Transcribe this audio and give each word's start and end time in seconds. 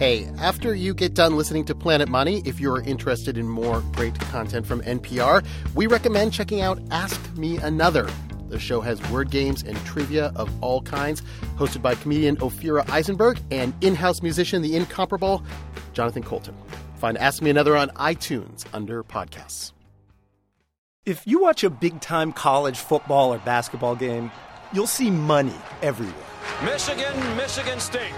Hey, 0.00 0.24
after 0.38 0.74
you 0.74 0.94
get 0.94 1.12
done 1.12 1.36
listening 1.36 1.66
to 1.66 1.74
Planet 1.74 2.08
Money, 2.08 2.40
if 2.46 2.58
you're 2.58 2.80
interested 2.80 3.36
in 3.36 3.46
more 3.46 3.82
great 3.92 4.18
content 4.18 4.66
from 4.66 4.80
NPR, 4.80 5.44
we 5.74 5.86
recommend 5.86 6.32
checking 6.32 6.62
out 6.62 6.80
Ask 6.90 7.20
Me 7.36 7.58
Another. 7.58 8.08
The 8.48 8.58
show 8.58 8.80
has 8.80 8.98
word 9.10 9.30
games 9.30 9.62
and 9.62 9.76
trivia 9.84 10.32
of 10.36 10.50
all 10.64 10.80
kinds, 10.80 11.20
hosted 11.58 11.82
by 11.82 11.96
comedian 11.96 12.38
Ophira 12.38 12.88
Eisenberg 12.88 13.42
and 13.50 13.74
in 13.84 13.94
house 13.94 14.22
musician, 14.22 14.62
the 14.62 14.74
incomparable 14.74 15.44
Jonathan 15.92 16.22
Coulton. 16.22 16.56
Find 16.94 17.18
Ask 17.18 17.42
Me 17.42 17.50
Another 17.50 17.76
on 17.76 17.90
iTunes 17.90 18.64
under 18.72 19.04
podcasts. 19.04 19.72
If 21.04 21.26
you 21.26 21.40
watch 21.40 21.62
a 21.62 21.68
big 21.68 22.00
time 22.00 22.32
college 22.32 22.78
football 22.78 23.34
or 23.34 23.38
basketball 23.40 23.96
game, 23.96 24.30
you'll 24.72 24.86
see 24.86 25.10
money 25.10 25.52
everywhere. 25.82 26.14
Michigan, 26.64 27.36
Michigan 27.36 27.80
State, 27.80 28.12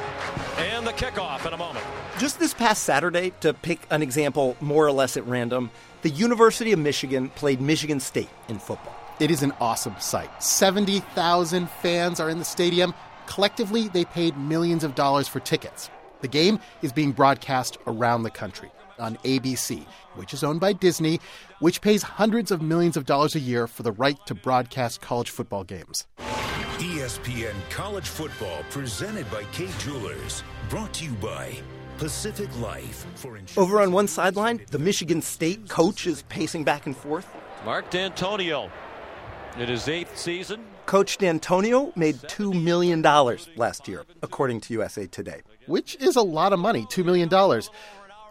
and 0.83 0.89
the 0.89 1.05
kickoff 1.05 1.47
in 1.47 1.53
a 1.53 1.57
moment. 1.57 1.85
Just 2.19 2.41
this 2.41 2.53
past 2.53 2.83
Saturday, 2.83 3.33
to 3.41 3.55
pick 3.55 3.87
an 3.91 4.03
example 4.03 4.57
more 4.61 4.85
or 4.85 4.91
less 4.91 5.17
at 5.17 5.25
random, 5.27 5.71
the 6.03 6.11
University 6.11 6.73
of 6.73 6.79
Michigan 6.81 7.29
played 7.31 7.61
Michigan 7.61 8.01
State 8.01 8.29
in 8.49 8.59
football. 8.59 8.97
It 9.21 9.31
is 9.31 9.45
an 9.45 9.53
awesome 9.61 9.95
sight. 10.01 10.43
70,000 10.43 11.71
fans 11.71 12.19
are 12.19 12.29
in 12.29 12.39
the 12.41 12.45
stadium. 12.45 12.95
Collectively, 13.27 13.89
they 13.89 14.05
paid 14.05 14.37
millions 14.37 14.83
of 14.83 14.97
dollars 14.97 15.29
for 15.29 15.39
tickets. 15.39 15.89
The 16.21 16.29
game 16.29 16.59
is 16.83 16.93
being 16.93 17.13
broadcast 17.13 17.79
around 17.87 18.25
the 18.25 18.31
country 18.31 18.73
on 19.03 19.17
ABC, 19.25 19.85
which 20.15 20.33
is 20.33 20.45
owned 20.45 20.61
by 20.61 20.73
Disney, 20.73 21.21
which 21.59 21.81
pays 21.81 22.03
hundreds 22.03 22.51
of 22.51 22.63
millions 22.63 22.97
of 22.97 23.05
dollars 23.05 23.35
a 23.35 23.41
year 23.41 23.67
for 23.67 23.83
the 23.83 23.93
right 23.93 24.19
to 24.27 24.35
broadcast 24.35 25.01
college 25.01 25.31
football 25.31 25.65
games. 25.65 26.07
ESPN 26.79 27.55
College 27.71 28.09
Football 28.09 28.65
presented 28.71 29.31
by 29.31 29.45
Kay 29.53 29.69
Jewelers. 29.79 30.43
Brought 30.69 30.93
to 30.95 31.05
you 31.05 31.13
by 31.13 31.55
Pacific 31.99 32.49
Life. 32.59 33.07
For 33.15 33.39
Over 33.57 33.81
on 33.81 33.93
one 33.93 34.09
sideline, 34.09 34.61
the 34.71 34.79
Michigan 34.79 35.23
State 35.23 35.69
coach 35.69 36.07
is 36.07 36.23
pacing 36.23 36.65
back 36.65 36.87
and 36.87 36.97
forth. 36.97 37.29
Mark 37.65 37.91
Dantonio 37.91 38.71
in 39.59 39.69
his 39.69 39.89
eighth 39.89 40.17
season. 40.19 40.65
Coach 40.87 41.19
Dantonio 41.19 41.97
made 41.97 42.17
$2 42.17 42.61
million 42.61 43.03
last 43.57 43.87
year, 43.87 44.05
according 44.23 44.61
to 44.63 44.75
USA 44.75 45.07
Today. 45.07 45.43
Which 45.67 45.95
is 45.97 46.17
a 46.17 46.23
lot 46.23 46.53
of 46.53 46.59
money, 46.59 46.87
$2 46.87 47.05
million 47.05 47.29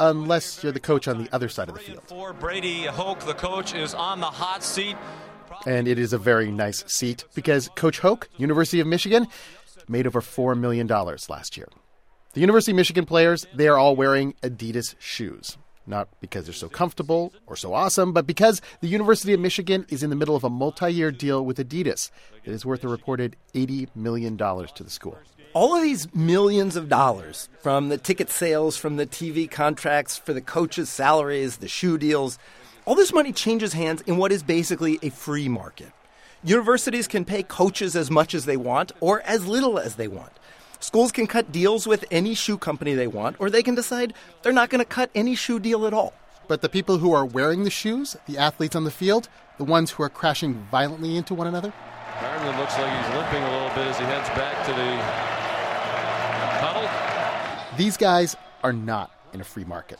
unless 0.02 0.64
you're 0.64 0.72
the 0.72 0.80
coach 0.80 1.08
on 1.08 1.24
the 1.24 1.34
other 1.34 1.48
side 1.48 1.70
of 1.70 1.76
the 1.76 1.82
field. 1.82 2.02
For 2.08 2.34
Brady 2.34 2.86
Hoke, 2.86 3.20
the 3.20 3.34
coach, 3.34 3.74
is 3.74 3.94
on 3.94 4.20
the 4.20 4.26
hot 4.26 4.64
seat. 4.64 4.98
And 5.68 5.88
it 5.88 6.00
is 6.00 6.12
a 6.12 6.18
very 6.18 6.52
nice 6.52 6.84
seat 6.88 7.24
because 7.36 7.70
Coach 7.76 8.00
Hoke, 8.00 8.28
University 8.38 8.80
of 8.80 8.88
Michigan, 8.88 9.28
made 9.88 10.08
over 10.08 10.22
$4 10.22 10.58
million 10.58 10.88
last 10.88 11.56
year. 11.56 11.68
The 12.34 12.42
University 12.42 12.72
of 12.72 12.78
Michigan 12.78 13.06
players, 13.06 13.46
they 13.54 13.68
are 13.68 13.78
all 13.78 13.96
wearing 13.96 14.34
Adidas 14.42 14.96
shoes. 15.00 15.58
Not 15.86 16.08
because 16.20 16.46
they're 16.46 16.54
so 16.54 16.70
comfortable 16.70 17.34
or 17.48 17.56
so 17.56 17.74
awesome, 17.74 18.14
but 18.14 18.26
because 18.26 18.62
the 18.82 18.88
University 18.88 19.34
of 19.34 19.40
Michigan 19.40 19.86
is 19.90 20.04
in 20.04 20.10
the 20.10 20.16
middle 20.16 20.36
of 20.36 20.44
a 20.44 20.50
multi 20.50 20.92
year 20.92 21.12
deal 21.12 21.44
with 21.44 21.58
Adidas 21.58 22.12
that 22.46 22.52
is 22.52 22.66
worth 22.66 22.84
a 22.84 22.88
reported 22.88 23.36
$80 23.54 23.90
million 23.96 24.38
to 24.38 24.84
the 24.84 24.90
school 24.90 25.18
all 25.54 25.76
of 25.76 25.82
these 25.82 26.14
millions 26.14 26.76
of 26.76 26.90
dollars 26.90 27.50
from 27.62 27.90
the 27.90 27.98
ticket 27.98 28.30
sales, 28.30 28.78
from 28.78 28.98
the 28.98 29.06
TV 29.06 29.50
contracts, 29.50 30.18
for 30.18 30.34
the 30.34 30.42
coaches' 30.42 30.90
salaries, 30.90 31.58
the 31.58 31.68
shoe 31.68 31.98
deals, 31.98 32.40
all 32.86 32.96
this 32.96 33.14
money 33.14 33.32
changes 33.32 33.74
hands 33.74 34.02
in 34.02 34.18
what 34.18 34.32
is 34.32 34.44
basically 34.44 34.98
a 35.02 35.10
free 35.10 35.48
market. 35.48 35.92
Universities 36.44 37.08
can 37.08 37.26
pay 37.26 37.44
coaches 37.44 37.96
as 37.96 38.10
much 38.10 38.34
as 38.34 38.46
they 38.46 38.58
want 38.58 38.92
or 39.00 39.22
as 39.22 39.46
little 39.46 39.78
as 39.78 39.96
they 39.96 40.08
want. 40.08 40.32
Schools 40.80 41.12
can 41.12 41.28
cut 41.28 41.52
deals 41.52 41.86
with 41.86 42.06
any 42.10 42.34
shoe 42.34 42.58
company 42.58 42.96
they 42.96 43.06
want, 43.06 43.36
or 43.40 43.50
they 43.52 43.62
can 43.62 43.76
decide 43.76 44.14
they're 44.42 44.52
not 44.52 44.72
going 44.72 44.84
to 44.84 44.86
cut 44.86 45.12
any 45.14 45.36
shoe 45.36 45.60
deal 45.60 45.86
at 45.86 45.94
all. 45.94 46.14
But 46.48 46.62
the 46.62 46.70
people 46.70 46.98
who 46.98 47.14
are 47.14 47.24
wearing 47.24 47.64
the 47.64 47.70
shoes, 47.70 48.18
the 48.26 48.40
athletes 48.40 48.76
on 48.76 48.84
the 48.84 48.92
field, 48.92 49.30
the 49.60 49.64
ones 49.64 49.92
who 49.92 50.02
are 50.02 50.10
crashing 50.10 50.56
violently 50.72 51.18
into 51.18 51.36
one 51.36 51.46
another? 51.46 51.72
Gardner 52.20 52.58
looks 52.58 52.78
like 52.80 53.06
he's 53.06 53.16
limping 53.16 53.44
a 53.44 53.52
little 53.52 53.70
bit 53.70 53.88
as 53.88 53.98
he 54.00 54.06
heads 54.06 54.30
back 54.30 54.66
to 54.66 54.74
the 54.74 55.31
these 57.78 57.98
guys 57.98 58.36
are 58.64 58.74
not 58.74 59.12
in 59.34 59.40
a 59.40 59.46
free 59.46 59.64
market. 59.64 60.00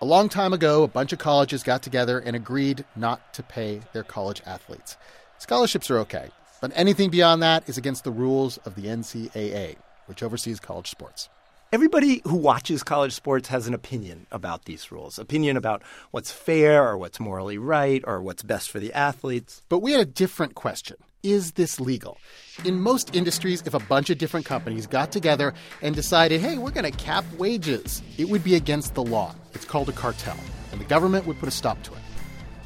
A 0.00 0.04
long 0.04 0.28
time 0.28 0.52
ago, 0.52 0.82
a 0.82 0.88
bunch 0.88 1.12
of 1.12 1.18
colleges 1.18 1.62
got 1.62 1.82
together 1.82 2.18
and 2.18 2.34
agreed 2.34 2.84
not 2.96 3.32
to 3.34 3.42
pay 3.42 3.80
their 3.92 4.02
college 4.02 4.42
athletes. 4.44 4.96
Scholarships 5.38 5.90
are 5.90 5.98
okay, 6.00 6.30
but 6.60 6.72
anything 6.74 7.10
beyond 7.10 7.42
that 7.42 7.68
is 7.68 7.78
against 7.78 8.04
the 8.04 8.10
rules 8.10 8.58
of 8.58 8.74
the 8.74 8.86
NCAA, 8.86 9.76
which 10.06 10.22
oversees 10.22 10.58
college 10.58 10.90
sports. 10.90 11.28
Everybody 11.74 12.22
who 12.22 12.36
watches 12.36 12.84
college 12.84 13.12
sports 13.14 13.48
has 13.48 13.66
an 13.66 13.74
opinion 13.74 14.28
about 14.30 14.64
these 14.64 14.92
rules, 14.92 15.18
opinion 15.18 15.56
about 15.56 15.82
what's 16.12 16.30
fair 16.30 16.86
or 16.88 16.96
what's 16.96 17.18
morally 17.18 17.58
right 17.58 18.00
or 18.06 18.22
what's 18.22 18.44
best 18.44 18.70
for 18.70 18.78
the 18.78 18.92
athletes. 18.92 19.60
But 19.68 19.80
we 19.80 19.90
had 19.90 20.00
a 20.00 20.04
different 20.04 20.54
question 20.54 20.98
is 21.24 21.50
this 21.54 21.80
legal? 21.80 22.16
In 22.64 22.78
most 22.78 23.16
industries, 23.16 23.60
if 23.66 23.74
a 23.74 23.80
bunch 23.80 24.08
of 24.08 24.18
different 24.18 24.46
companies 24.46 24.86
got 24.86 25.10
together 25.10 25.52
and 25.82 25.96
decided, 25.96 26.40
hey, 26.40 26.58
we're 26.58 26.70
going 26.70 26.88
to 26.88 26.96
cap 26.96 27.24
wages, 27.38 28.02
it 28.18 28.28
would 28.28 28.44
be 28.44 28.54
against 28.54 28.94
the 28.94 29.02
law. 29.02 29.34
It's 29.52 29.64
called 29.64 29.88
a 29.88 29.92
cartel, 29.92 30.38
and 30.70 30.80
the 30.80 30.84
government 30.84 31.26
would 31.26 31.40
put 31.40 31.48
a 31.48 31.50
stop 31.52 31.82
to 31.82 31.92
it. 31.94 32.00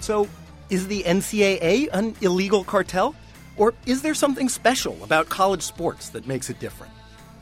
So, 0.01 0.29
is 0.69 0.87
the 0.87 1.03
NCAA 1.05 1.89
an 1.95 2.15
illegal 2.21 2.63
cartel? 2.63 3.15
Or 3.57 3.73
is 3.87 4.03
there 4.03 4.13
something 4.13 4.51
special 4.51 5.03
about 5.03 5.31
college 5.31 5.63
sports 5.63 6.11
that 6.11 6.27
makes 6.27 6.51
it 6.51 6.61
different? 6.61 6.93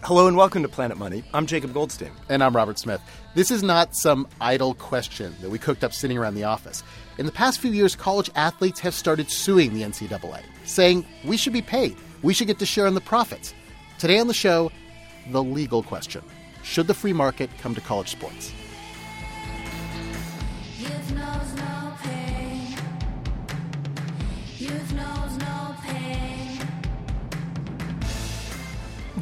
Hello 0.02 0.28
and 0.28 0.36
welcome 0.36 0.62
to 0.62 0.68
Planet 0.68 0.98
Money. 0.98 1.24
I'm 1.34 1.46
Jacob 1.46 1.74
Goldstein. 1.74 2.12
And 2.28 2.44
I'm 2.44 2.54
Robert 2.54 2.78
Smith. 2.78 3.00
This 3.34 3.50
is 3.50 3.64
not 3.64 3.96
some 3.96 4.28
idle 4.40 4.74
question 4.74 5.34
that 5.40 5.50
we 5.50 5.58
cooked 5.58 5.82
up 5.82 5.92
sitting 5.92 6.16
around 6.16 6.36
the 6.36 6.44
office. 6.44 6.84
In 7.18 7.26
the 7.26 7.32
past 7.32 7.58
few 7.58 7.72
years, 7.72 7.96
college 7.96 8.30
athletes 8.36 8.78
have 8.80 8.94
started 8.94 9.30
suing 9.30 9.74
the 9.74 9.82
NCAA, 9.82 10.42
saying 10.64 11.04
we 11.24 11.36
should 11.36 11.52
be 11.52 11.62
paid, 11.62 11.96
we 12.22 12.34
should 12.34 12.46
get 12.46 12.60
to 12.60 12.66
share 12.66 12.86
in 12.86 12.94
the 12.94 13.00
profits. 13.00 13.52
Today 13.98 14.20
on 14.20 14.28
the 14.28 14.34
show, 14.34 14.70
the 15.30 15.42
legal 15.42 15.82
question 15.82 16.22
Should 16.62 16.86
the 16.86 16.94
free 16.94 17.12
market 17.12 17.50
come 17.58 17.74
to 17.74 17.80
college 17.80 18.10
sports? 18.10 18.52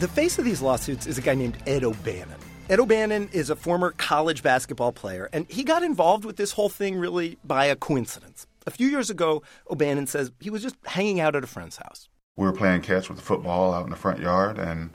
The 0.04 0.09
face 0.09 0.38
of 0.38 0.44
these 0.44 0.60
lawsuits 0.60 1.06
is 1.06 1.16
a 1.16 1.22
guy 1.22 1.34
named 1.34 1.56
Ed 1.66 1.82
O'Bannon. 1.82 2.38
Ed 2.69 2.78
O'Bannon 2.78 3.31
is 3.32 3.48
a 3.48 3.56
former 3.56 3.92
college 3.92 4.42
basketball 4.42 4.92
player, 4.92 5.31
and 5.32 5.50
he 5.50 5.65
got 5.65 5.82
involved 5.82 6.26
with 6.26 6.37
this 6.37 6.53
whole 6.53 6.69
thing 6.69 6.97
really 6.97 7.38
by 7.42 7.65
a 7.65 7.75
coincidence. 7.75 8.47
A 8.66 8.70
few 8.70 8.88
years 8.88 9.09
ago, 9.09 9.42
O'Bannon 9.70 10.06
says 10.06 10.31
he 10.41 10.50
was 10.50 10.60
just 10.60 10.76
hanging 10.84 11.20
out 11.20 11.34
at 11.34 11.42
a 11.42 11.47
friend's 11.47 11.78
house. 11.78 12.10
We 12.37 12.44
were 12.44 12.53
playing 12.53 12.82
catch 12.82 13.09
with 13.09 13.16
the 13.16 13.25
football 13.25 13.72
out 13.72 13.84
in 13.84 13.91
the 13.91 13.97
front 13.97 14.20
yard, 14.20 14.59
and 14.59 14.91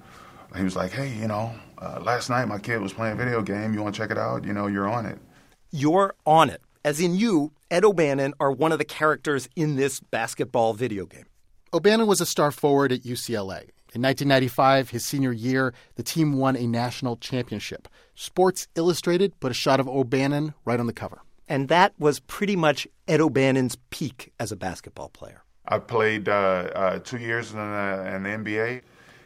he 0.56 0.64
was 0.64 0.75
like, 0.75 0.92
"Hey, 0.92 1.12
you 1.12 1.28
know, 1.28 1.56
uh, 1.80 2.02
last 2.03 2.30
night 2.30 2.47
my 2.47 2.59
kid 2.59 2.80
was 2.80 2.94
playing 2.94 3.14
a 3.14 3.18
video 3.18 3.41
game. 3.41 3.74
You 3.74 3.81
want 3.81 3.96
to 3.96 4.00
check 4.00 4.12
it 4.12 4.18
out? 4.20 4.46
You 4.46 4.53
know, 4.53 4.68
you're 4.68 4.88
on 4.88 5.08
it." 5.08 5.18
You're 5.72 6.14
on 6.28 6.52
it, 6.52 6.62
as 6.86 7.00
in 7.00 7.16
you, 7.16 7.52
Ed 7.72 7.84
O'Bannon, 7.84 8.36
are 8.40 8.52
one 8.52 8.72
of 8.72 8.78
the 8.78 8.86
characters 8.86 9.50
in 9.56 9.76
this 9.76 10.02
basketball 10.02 10.76
video 10.76 11.08
game. 11.08 11.26
O'Bannon 11.74 12.06
was 12.06 12.22
a 12.22 12.28
star 12.28 12.52
forward 12.52 12.91
at 12.91 13.02
UCLA. 13.02 13.70
In 13.92 14.04
1995, 14.04 14.92
his 14.92 15.04
senior 15.04 15.32
year, 15.32 15.74
the 15.96 16.04
team 16.04 16.34
won 16.34 16.56
a 16.56 16.68
national 16.68 17.18
championship. 17.18 17.88
Sports 18.14 18.68
Illustrated 18.76 19.40
put 19.40 19.50
a 19.50 19.56
shot 19.56 19.80
of 19.80 19.88
O'Bannon 19.88 20.54
right 20.64 20.80
on 20.80 20.86
the 20.86 20.94
cover. 20.94 21.22
And 21.48 21.70
that 21.70 21.94
was 21.98 22.20
pretty 22.20 22.56
much 22.56 22.88
Ed 23.08 23.20
O'Bannon's 23.20 23.78
peak 23.90 24.32
as 24.40 24.52
a 24.52 24.56
basketball 24.56 25.10
player. 25.10 25.44
I 25.68 25.80
played 25.80 26.30
uh, 26.30 26.32
uh, 26.32 27.00
two 27.00 27.18
years 27.18 27.52
in, 27.52 27.58
uh, 27.58 28.14
in 28.16 28.24
the 28.24 28.30
NBA. 28.30 28.82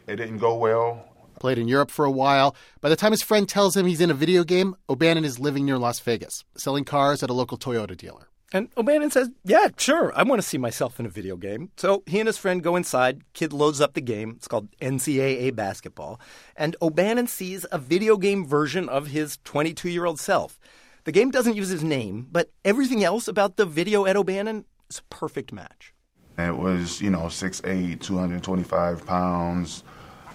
It 0.08 0.16
didn't 0.16 0.38
go 0.38 0.56
well. 0.56 1.10
Played 1.42 1.58
in 1.58 1.68
Europe 1.68 1.92
for 1.92 2.06
a 2.06 2.12
while. 2.12 2.56
By 2.80 2.88
the 2.88 2.96
time 2.96 3.12
his 3.12 3.22
friend 3.22 3.50
tells 3.50 3.76
him 3.76 3.86
he's 3.86 4.00
in 4.00 4.12
a 4.12 4.14
video 4.14 4.46
game, 4.46 4.78
O'Bannon 4.90 5.26
is 5.26 5.40
living 5.40 5.66
near 5.66 5.78
Las 5.78 6.00
Vegas, 6.00 6.46
selling 6.56 6.86
cars 6.86 7.22
at 7.22 7.30
a 7.30 7.34
local 7.34 7.58
Toyota 7.58 7.98
dealer. 7.98 8.30
And 8.56 8.70
O'Bannon 8.78 9.10
says, 9.10 9.32
Yeah, 9.44 9.70
sure, 9.78 10.14
I 10.16 10.22
want 10.22 10.40
to 10.40 10.48
see 10.48 10.60
myself 10.60 11.00
in 11.00 11.08
a 11.08 11.10
video 11.10 11.36
game. 11.36 11.72
So 11.76 12.04
he 12.06 12.20
and 12.20 12.28
his 12.28 12.38
friend 12.38 12.62
go 12.62 12.76
inside. 12.76 13.24
Kid 13.34 13.52
loads 13.52 13.82
up 13.82 13.96
the 13.96 14.02
game. 14.02 14.36
It's 14.38 14.48
called 14.48 14.72
NCAA 14.80 15.56
basketball. 15.56 16.22
And 16.56 16.76
O'Bannon 16.80 17.26
sees 17.26 17.66
a 17.72 17.80
video 17.80 18.16
game 18.16 18.46
version 18.46 18.88
of 18.88 19.08
his 19.08 19.40
22 19.44 19.90
year 19.90 20.06
old 20.06 20.20
self. 20.20 20.60
The 21.06 21.12
game 21.12 21.32
doesn't 21.32 21.56
use 21.56 21.70
his 21.70 21.84
name, 21.84 22.28
but 22.32 22.52
everything 22.64 23.04
else 23.04 23.28
about 23.28 23.58
the 23.58 23.66
video 23.66 24.06
at 24.06 24.16
O'Bannon 24.16 24.66
is 24.90 25.00
a 25.00 25.04
perfect 25.16 25.52
match. 25.52 25.94
It 26.38 26.56
was, 26.56 27.02
you 27.02 27.10
know, 27.10 27.24
6'8, 27.24 28.00
225 28.00 29.06
pounds, 29.06 29.84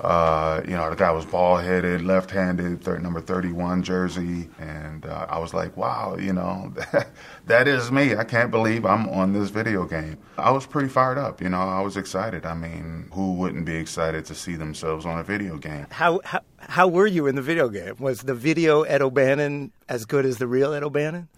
uh, 0.01 0.63
you 0.65 0.73
know, 0.73 0.91
the 0.91 0.97
guy 0.97 1.11
was 1.11 1.25
bald 1.25 1.63
headed, 1.63 2.03
left 2.03 2.31
handed, 2.31 2.87
number 2.87 3.21
31 3.21 3.83
jersey. 3.83 4.49
And 4.59 5.05
uh, 5.05 5.27
I 5.29 5.39
was 5.39 5.53
like, 5.53 5.77
wow, 5.77 6.17
you 6.17 6.33
know, 6.33 6.73
that 7.47 7.67
is 7.67 7.91
me. 7.91 8.15
I 8.15 8.25
can't 8.25 8.51
believe 8.51 8.85
I'm 8.85 9.09
on 9.09 9.33
this 9.33 9.51
video 9.51 9.85
game. 9.85 10.19
I 10.37 10.51
was 10.51 10.67
pretty 10.67 10.89
fired 10.89 11.19
up, 11.19 11.41
you 11.43 11.49
know, 11.49 11.61
I 11.61 11.81
was 11.81 11.97
excited. 11.97 12.47
I 12.47 12.55
mean, 12.55 13.09
who 13.13 13.35
wouldn't 13.35 13.65
be 13.65 13.77
excited 13.77 14.25
to 14.27 14.35
see 14.35 14.57
themselves 14.57 15.05
on 15.05 15.19
a 15.19 15.25
video 15.25 15.59
game? 15.59 15.87
How, 15.91 16.21
how, 16.25 16.41
How 16.59 16.87
were 16.87 17.07
you 17.07 17.27
in 17.27 17.35
the 17.35 17.43
video 17.43 17.69
game? 17.69 17.95
Was 17.99 18.21
the 18.23 18.35
video 18.35 18.83
Ed 18.83 19.03
O'Bannon 19.03 19.73
as 19.89 20.05
good 20.05 20.25
as 20.25 20.39
the 20.39 20.47
real 20.47 20.73
Ed 20.75 20.83
O'Bannon? 20.83 21.29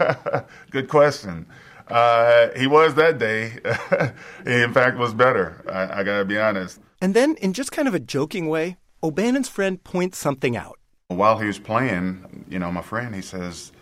good 0.70 0.88
question. 0.88 1.46
Uh, 1.88 2.48
he 2.56 2.66
was 2.66 2.94
that 2.94 3.18
day. 3.18 3.50
he, 4.44 4.62
in 4.62 4.72
fact, 4.72 4.96
was 4.96 5.12
better. 5.14 5.62
I, 5.70 6.00
I 6.00 6.02
got 6.04 6.18
to 6.18 6.24
be 6.24 6.38
honest. 6.38 6.80
And 7.02 7.14
then, 7.14 7.34
in 7.42 7.52
just 7.52 7.72
kind 7.72 7.88
of 7.88 7.94
a 7.94 7.98
joking 7.98 8.46
way, 8.46 8.76
O'Bannon's 9.02 9.48
friend 9.48 9.82
points 9.82 10.18
something 10.18 10.56
out. 10.56 10.78
While 11.08 11.36
he 11.40 11.48
was 11.48 11.58
playing, 11.58 12.44
you 12.48 12.60
know, 12.60 12.70
my 12.70 12.80
friend, 12.80 13.12
he 13.12 13.22
says, 13.22 13.72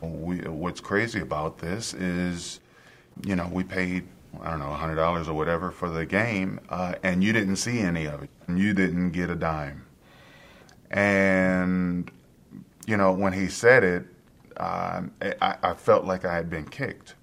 we, 0.00 0.38
What's 0.42 0.80
crazy 0.80 1.18
about 1.18 1.58
this 1.58 1.92
is, 1.92 2.60
you 3.26 3.34
know, 3.34 3.48
we 3.52 3.64
paid, 3.64 4.06
I 4.40 4.50
don't 4.50 4.60
know, 4.60 4.66
$100 4.66 5.26
or 5.26 5.34
whatever 5.34 5.72
for 5.72 5.90
the 5.90 6.06
game, 6.06 6.60
uh, 6.68 6.94
and 7.02 7.24
you 7.24 7.32
didn't 7.32 7.56
see 7.56 7.80
any 7.80 8.06
of 8.06 8.22
it. 8.22 8.30
You 8.48 8.72
didn't 8.74 9.10
get 9.10 9.28
a 9.28 9.34
dime. 9.34 9.84
And, 10.92 12.08
you 12.86 12.96
know, 12.96 13.10
when 13.10 13.32
he 13.32 13.48
said 13.48 13.82
it, 13.82 14.06
um, 14.56 15.10
I, 15.42 15.56
I 15.64 15.74
felt 15.74 16.04
like 16.04 16.24
I 16.24 16.32
had 16.32 16.48
been 16.48 16.68
kicked. 16.68 17.16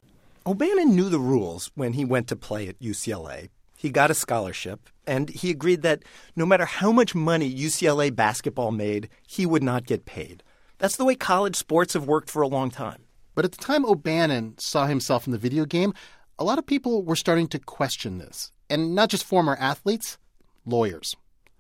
O'Bannon 0.46 0.94
knew 0.94 1.07
the 1.07 1.18
rules 1.18 1.72
when 1.75 1.94
he 1.94 2.04
went 2.04 2.28
to 2.28 2.36
play 2.36 2.68
at 2.68 2.78
UCLA. 2.80 3.48
He 3.86 3.92
got 3.92 4.10
a 4.10 4.16
scholarship, 4.16 4.90
and 5.06 5.30
he 5.30 5.52
agreed 5.52 5.84
that 5.84 6.02
no 6.36 6.44
matter 6.44 6.66
how 6.66 6.92
much 6.92 7.14
money 7.14 7.56
UCLA 7.56 8.10
basketball 8.16 8.72
made, 8.72 9.10
he 9.28 9.46
would 9.46 9.62
not 9.62 9.86
get 9.86 10.06
paid. 10.06 10.42
That's 10.80 10.96
the 10.96 11.06
way 11.06 11.14
college 11.14 11.56
sports 11.56 11.94
have 11.94 12.08
worked 12.08 12.32
for 12.32 12.42
a 12.42 12.48
long 12.48 12.72
time. 12.72 13.04
But 13.36 13.46
at 13.46 13.52
the 13.52 13.64
time 13.64 13.86
O'Bannon 13.86 14.58
saw 14.58 14.88
himself 14.88 15.28
in 15.28 15.34
the 15.34 15.38
video 15.38 15.66
game, 15.66 15.94
a 16.40 16.44
lot 16.44 16.58
of 16.58 16.66
people 16.66 17.04
were 17.04 17.16
starting 17.16 17.48
to 17.50 17.60
question 17.60 18.18
this. 18.18 18.52
And 18.72 18.96
not 18.96 19.10
just 19.10 19.24
former 19.24 19.56
athletes, 19.60 20.18
lawyers. 20.66 21.16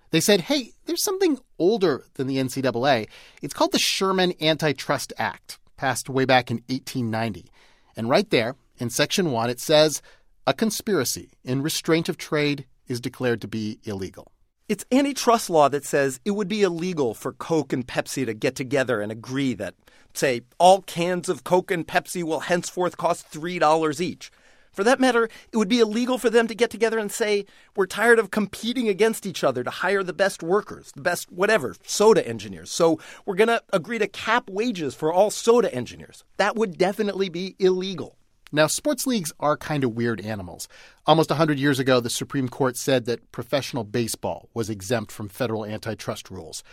They 0.09 0.19
said, 0.19 0.41
hey, 0.41 0.71
there's 0.85 1.03
something 1.03 1.37
older 1.59 2.05
than 2.15 2.25
the 2.25 2.37
NCAA. 2.37 3.07
It's 3.43 3.53
called 3.53 3.71
the 3.71 3.77
Sherman 3.77 4.33
Antitrust 4.41 5.13
Act, 5.19 5.59
passed 5.77 6.09
way 6.09 6.25
back 6.25 6.49
in 6.49 6.63
1890. 6.69 7.51
And 7.95 8.09
right 8.09 8.27
there, 8.31 8.55
in 8.79 8.89
Section 8.89 9.29
1, 9.29 9.51
it 9.51 9.59
says 9.59 10.01
a 10.47 10.53
conspiracy 10.53 11.31
in 11.43 11.63
restraint 11.63 12.07
of 12.07 12.17
trade 12.17 12.65
is 12.87 13.01
declared 13.01 13.41
to 13.41 13.47
be 13.47 13.79
illegal. 13.83 14.31
It's 14.69 14.85
antitrust 14.91 15.49
law 15.49 15.69
that 15.69 15.85
says 15.85 16.19
it 16.23 16.31
would 16.31 16.47
be 16.47 16.61
illegal 16.61 17.13
for 17.13 17.33
Coke 17.33 17.73
and 17.73 17.85
Pepsi 17.85 18.25
to 18.25 18.33
get 18.33 18.55
together 18.55 19.01
and 19.01 19.11
agree 19.11 19.53
that, 19.55 19.75
say, 20.13 20.41
all 20.59 20.81
cans 20.81 21.29
of 21.29 21.43
Coke 21.43 21.71
and 21.71 21.87
Pepsi 21.87 22.23
will 22.23 22.41
henceforth 22.41 22.97
cost 22.97 23.31
$3 23.31 24.01
each. 24.01 24.31
For 24.71 24.83
that 24.83 24.99
matter, 24.99 25.29
it 25.51 25.57
would 25.57 25.69
be 25.69 25.79
illegal 25.79 26.17
for 26.17 26.29
them 26.29 26.47
to 26.47 26.55
get 26.55 26.69
together 26.69 26.99
and 26.99 27.11
say, 27.11 27.45
we're 27.75 27.85
tired 27.85 28.19
of 28.19 28.29
competing 28.29 28.87
against 28.89 29.25
each 29.25 29.43
other 29.43 29.63
to 29.63 29.69
hire 29.69 30.03
the 30.03 30.13
best 30.13 30.43
workers, 30.43 30.91
the 30.95 31.01
best 31.01 31.31
whatever, 31.31 31.75
soda 31.85 32.27
engineers. 32.27 32.71
So 32.71 32.99
we're 33.25 33.35
going 33.35 33.47
to 33.47 33.63
agree 33.71 33.99
to 33.99 34.07
cap 34.07 34.49
wages 34.49 34.93
for 34.93 35.13
all 35.13 35.31
soda 35.31 35.73
engineers. 35.73 36.23
That 36.37 36.55
would 36.55 36.77
definitely 36.77 37.29
be 37.29 37.55
illegal. 37.57 38.17
Now, 38.55 38.67
sports 38.67 39.05
leagues 39.05 39.33
are 39.37 39.57
kind 39.57 39.83
of 39.83 39.95
weird 39.95 40.21
animals. 40.21 40.69
Almost 41.05 41.29
100 41.29 41.59
years 41.59 41.77
ago, 41.77 41.99
the 41.99 42.09
Supreme 42.09 42.47
Court 42.47 42.77
said 42.77 43.03
that 43.03 43.33
professional 43.33 43.83
baseball 43.83 44.47
was 44.53 44.69
exempt 44.69 45.11
from 45.11 45.27
federal 45.27 45.65
antitrust 45.65 46.31
rules. 46.31 46.63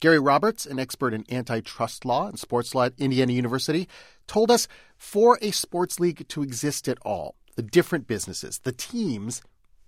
Gary 0.00 0.18
Roberts, 0.18 0.66
an 0.66 0.80
expert 0.80 1.14
in 1.14 1.24
antitrust 1.30 2.04
law 2.04 2.26
and 2.26 2.40
sports 2.40 2.74
law 2.74 2.86
at 2.86 2.94
Indiana 2.98 3.32
University, 3.32 3.88
told 4.26 4.50
us 4.50 4.66
for 4.96 5.38
a 5.40 5.52
sports 5.52 6.00
league 6.00 6.26
to 6.26 6.42
exist 6.42 6.88
at 6.88 6.98
all, 7.02 7.36
the 7.54 7.62
different 7.62 8.08
businesses, 8.08 8.58
the 8.64 8.72
teams, 8.72 9.40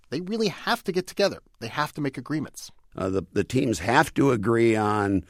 they 0.09 0.21
really 0.21 0.47
have 0.47 0.85
to 0.85 0.93
get 0.93 1.05
together. 1.05 1.39
They 1.59 1.67
have 1.67 1.91
to 1.95 2.01
make 2.01 2.17
agreements. 2.17 2.71
Uh, 2.95 3.09
the, 3.09 3.23
the 3.33 3.43
teams 3.43 3.79
have 3.79 4.13
to 4.13 4.31
agree 4.31 4.77
on 4.77 5.25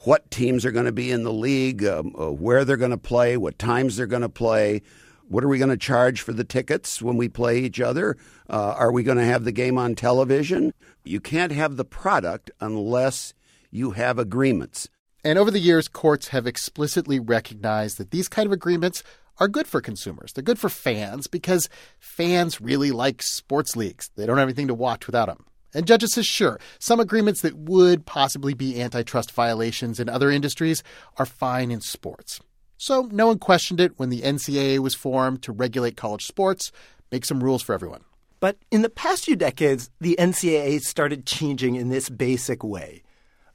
what 0.00 0.30
teams 0.30 0.66
are 0.66 0.70
going 0.70 0.84
to 0.84 0.92
be 0.92 1.10
in 1.10 1.22
the 1.22 1.32
league, 1.32 1.82
um, 1.82 2.14
uh, 2.18 2.30
where 2.30 2.66
they're 2.66 2.76
going 2.76 2.90
to 2.90 2.98
play, 2.98 3.38
what 3.38 3.58
times 3.58 3.96
they're 3.96 4.06
going 4.06 4.20
to 4.20 4.28
play, 4.28 4.82
what 5.28 5.44
are 5.44 5.48
we 5.48 5.58
going 5.58 5.70
to 5.70 5.76
charge 5.76 6.20
for 6.20 6.32
the 6.32 6.44
tickets 6.44 7.02
when 7.02 7.16
we 7.16 7.28
play 7.28 7.58
each 7.58 7.80
other? 7.80 8.16
Uh, 8.48 8.74
are 8.76 8.92
we 8.92 9.02
going 9.02 9.18
to 9.18 9.24
have 9.24 9.44
the 9.44 9.52
game 9.52 9.78
on 9.78 9.94
television? 9.94 10.72
You 11.04 11.20
can't 11.20 11.52
have 11.52 11.76
the 11.76 11.84
product 11.84 12.50
unless 12.60 13.34
you 13.70 13.92
have 13.92 14.18
agreements. 14.18 14.88
And 15.24 15.38
over 15.38 15.50
the 15.50 15.58
years, 15.58 15.88
courts 15.88 16.28
have 16.28 16.46
explicitly 16.46 17.18
recognized 17.18 17.98
that 17.98 18.12
these 18.12 18.28
kind 18.28 18.46
of 18.46 18.52
agreements 18.52 19.02
are 19.38 19.48
good 19.48 19.66
for 19.66 19.80
consumers. 19.80 20.32
They're 20.32 20.42
good 20.42 20.58
for 20.58 20.68
fans 20.68 21.26
because 21.26 21.68
fans 21.98 22.60
really 22.60 22.90
like 22.90 23.22
sports 23.22 23.76
leagues. 23.76 24.10
They 24.16 24.24
don't 24.24 24.38
have 24.38 24.46
anything 24.46 24.68
to 24.68 24.74
watch 24.74 25.06
without 25.06 25.26
them. 25.26 25.44
And 25.74 25.86
judges 25.86 26.14
say, 26.14 26.22
sure, 26.22 26.58
some 26.78 27.00
agreements 27.00 27.42
that 27.42 27.54
would 27.54 28.06
possibly 28.06 28.54
be 28.54 28.80
antitrust 28.80 29.32
violations 29.32 30.00
in 30.00 30.08
other 30.08 30.30
industries 30.30 30.82
are 31.18 31.26
fine 31.26 31.70
in 31.70 31.80
sports. 31.80 32.40
So 32.76 33.08
no 33.10 33.28
one 33.28 33.38
questioned 33.38 33.80
it 33.80 33.98
when 33.98 34.10
the 34.10 34.22
NCAA 34.22 34.78
was 34.80 34.94
formed 34.94 35.42
to 35.42 35.52
regulate 35.52 35.96
college 35.96 36.26
sports, 36.26 36.72
make 37.10 37.24
some 37.24 37.42
rules 37.42 37.62
for 37.62 37.74
everyone. 37.74 38.04
But 38.38 38.58
in 38.70 38.82
the 38.82 38.90
past 38.90 39.24
few 39.24 39.36
decades, 39.36 39.90
the 40.00 40.16
NCAA 40.18 40.80
started 40.80 41.26
changing 41.26 41.76
in 41.76 41.88
this 41.88 42.08
basic 42.10 42.62
way. 42.62 43.02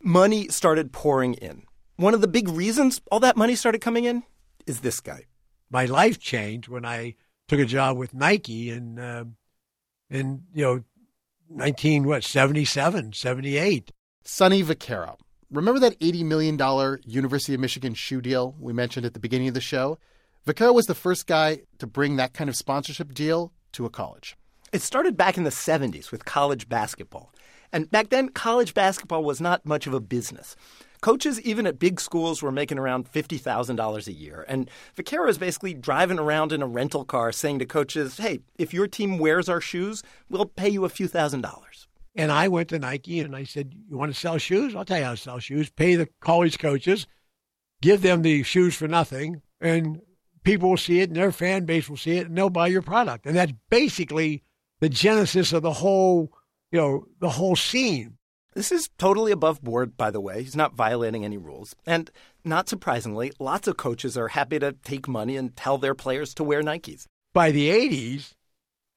Money 0.01 0.47
started 0.47 0.91
pouring 0.91 1.35
in. 1.35 1.63
One 1.97 2.15
of 2.15 2.21
the 2.21 2.27
big 2.27 2.49
reasons 2.49 2.99
all 3.11 3.19
that 3.19 3.37
money 3.37 3.55
started 3.55 3.79
coming 3.79 4.05
in 4.05 4.23
is 4.65 4.79
this 4.79 4.99
guy. 4.99 5.25
My 5.69 5.85
life 5.85 6.19
changed 6.19 6.67
when 6.67 6.85
I 6.85 7.15
took 7.47 7.59
a 7.59 7.65
job 7.65 7.97
with 7.97 8.13
Nike 8.13 8.71
in, 8.71 8.97
uh, 8.97 9.25
in 10.09 10.43
you 10.53 10.63
know, 10.63 10.83
19, 11.49 12.05
what, 12.05 12.23
77, 12.23 13.13
78. 13.13 13.91
Sonny 14.23 14.63
Vaccaro. 14.63 15.17
Remember 15.51 15.81
that 15.81 15.99
$80 15.99 16.23
million 16.23 16.99
University 17.05 17.53
of 17.53 17.59
Michigan 17.59 17.93
shoe 17.93 18.21
deal 18.21 18.55
we 18.57 18.71
mentioned 18.71 19.05
at 19.05 19.13
the 19.13 19.19
beginning 19.19 19.49
of 19.49 19.53
the 19.53 19.59
show? 19.59 19.99
Vaccaro 20.47 20.73
was 20.73 20.85
the 20.85 20.95
first 20.95 21.27
guy 21.27 21.63
to 21.77 21.85
bring 21.85 22.15
that 22.15 22.33
kind 22.33 22.49
of 22.49 22.55
sponsorship 22.55 23.13
deal 23.13 23.51
to 23.73 23.85
a 23.85 23.89
college. 23.89 24.37
It 24.71 24.81
started 24.81 25.17
back 25.17 25.37
in 25.37 25.43
the 25.43 25.49
70s 25.49 26.09
with 26.09 26.23
college 26.23 26.69
basketball. 26.69 27.33
And 27.73 27.91
back 27.91 28.09
then, 28.11 28.29
college 28.29 28.73
basketball 28.73 29.25
was 29.25 29.41
not 29.41 29.65
much 29.65 29.87
of 29.87 29.93
a 29.93 29.99
business. 29.99 30.55
Coaches, 31.01 31.41
even 31.41 31.67
at 31.67 31.79
big 31.79 31.99
schools, 31.99 32.41
were 32.41 32.51
making 32.51 32.79
around 32.79 33.11
$50,000 33.11 34.07
a 34.07 34.13
year. 34.13 34.45
And 34.47 34.69
Vaccaro 34.95 35.27
is 35.27 35.37
basically 35.37 35.73
driving 35.73 36.19
around 36.19 36.53
in 36.53 36.61
a 36.61 36.67
rental 36.67 37.03
car 37.03 37.33
saying 37.33 37.59
to 37.59 37.65
coaches, 37.65 38.17
hey, 38.17 38.39
if 38.57 38.73
your 38.73 38.87
team 38.87 39.17
wears 39.17 39.49
our 39.49 39.59
shoes, 39.59 40.01
we'll 40.29 40.45
pay 40.45 40.69
you 40.69 40.85
a 40.85 40.89
few 40.89 41.09
thousand 41.09 41.41
dollars. 41.41 41.70
And 42.15 42.31
I 42.31 42.47
went 42.47 42.69
to 42.69 42.79
Nike 42.79 43.19
and 43.19 43.35
I 43.35 43.43
said, 43.43 43.73
You 43.89 43.97
want 43.97 44.13
to 44.13 44.19
sell 44.19 44.37
shoes? 44.37 44.75
I'll 44.75 44.85
tell 44.85 44.97
you 44.97 45.05
how 45.05 45.11
to 45.11 45.17
sell 45.17 45.39
shoes. 45.39 45.69
Pay 45.69 45.95
the 45.95 46.09
college 46.19 46.59
coaches, 46.59 47.07
give 47.81 48.01
them 48.01 48.21
the 48.21 48.43
shoes 48.43 48.75
for 48.75 48.87
nothing, 48.87 49.41
and 49.61 50.01
people 50.43 50.69
will 50.69 50.77
see 50.77 50.99
it 50.99 51.09
and 51.09 51.15
their 51.15 51.31
fan 51.31 51.65
base 51.65 51.89
will 51.89 51.97
see 51.97 52.17
it 52.17 52.27
and 52.27 52.37
they'll 52.37 52.49
buy 52.49 52.67
your 52.67 52.81
product. 52.81 53.25
And 53.25 53.35
that's 53.35 53.53
basically 53.69 54.43
the 54.79 54.89
genesis 54.89 55.53
of 55.53 55.61
the 55.61 55.73
whole, 55.73 56.31
you 56.71 56.79
know, 56.79 57.05
the 57.19 57.29
whole 57.29 57.55
scene. 57.55 58.17
This 58.53 58.71
is 58.71 58.89
totally 58.97 59.31
above 59.31 59.61
board, 59.61 59.95
by 59.95 60.11
the 60.11 60.19
way. 60.19 60.43
He's 60.43 60.57
not 60.57 60.75
violating 60.75 61.23
any 61.23 61.37
rules. 61.37 61.73
And 61.85 62.11
not 62.43 62.67
surprisingly, 62.67 63.31
lots 63.39 63.67
of 63.67 63.77
coaches 63.77 64.17
are 64.17 64.29
happy 64.29 64.59
to 64.59 64.73
take 64.73 65.07
money 65.07 65.37
and 65.37 65.55
tell 65.55 65.77
their 65.77 65.95
players 65.95 66.33
to 66.33 66.43
wear 66.43 66.61
Nikes. 66.61 67.05
By 67.33 67.51
the 67.51 67.69
80s, 67.69 68.33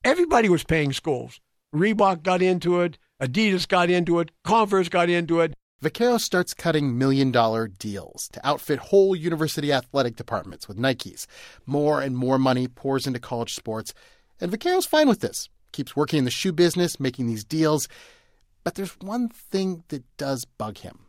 everybody 0.02 0.48
was 0.48 0.64
paying 0.64 0.92
schools. 0.92 1.40
Reebok 1.72 2.22
got 2.24 2.42
into 2.42 2.80
it, 2.80 2.98
Adidas 3.22 3.68
got 3.68 3.90
into 3.90 4.18
it, 4.18 4.30
Converse 4.42 4.88
got 4.88 5.08
into 5.08 5.40
it. 5.40 5.54
Vaccaro 5.82 6.20
starts 6.20 6.54
cutting 6.54 6.98
million 6.98 7.30
dollar 7.30 7.68
deals 7.68 8.28
to 8.32 8.46
outfit 8.46 8.78
whole 8.78 9.14
university 9.14 9.72
athletic 9.72 10.16
departments 10.16 10.66
with 10.66 10.78
Nikes. 10.78 11.26
More 11.66 12.00
and 12.00 12.16
more 12.16 12.38
money 12.38 12.66
pours 12.66 13.06
into 13.06 13.20
college 13.20 13.54
sports, 13.54 13.92
and 14.40 14.50
Vaccaro's 14.50 14.86
fine 14.86 15.08
with 15.08 15.20
this. 15.20 15.48
Keeps 15.72 15.94
working 15.94 16.18
in 16.18 16.24
the 16.24 16.30
shoe 16.30 16.52
business, 16.52 16.98
making 16.98 17.26
these 17.26 17.44
deals. 17.44 17.88
But 18.64 18.76
there's 18.76 18.98
one 19.00 19.28
thing 19.28 19.84
that 19.88 20.04
does 20.16 20.44
bug 20.44 20.78
him 20.78 21.00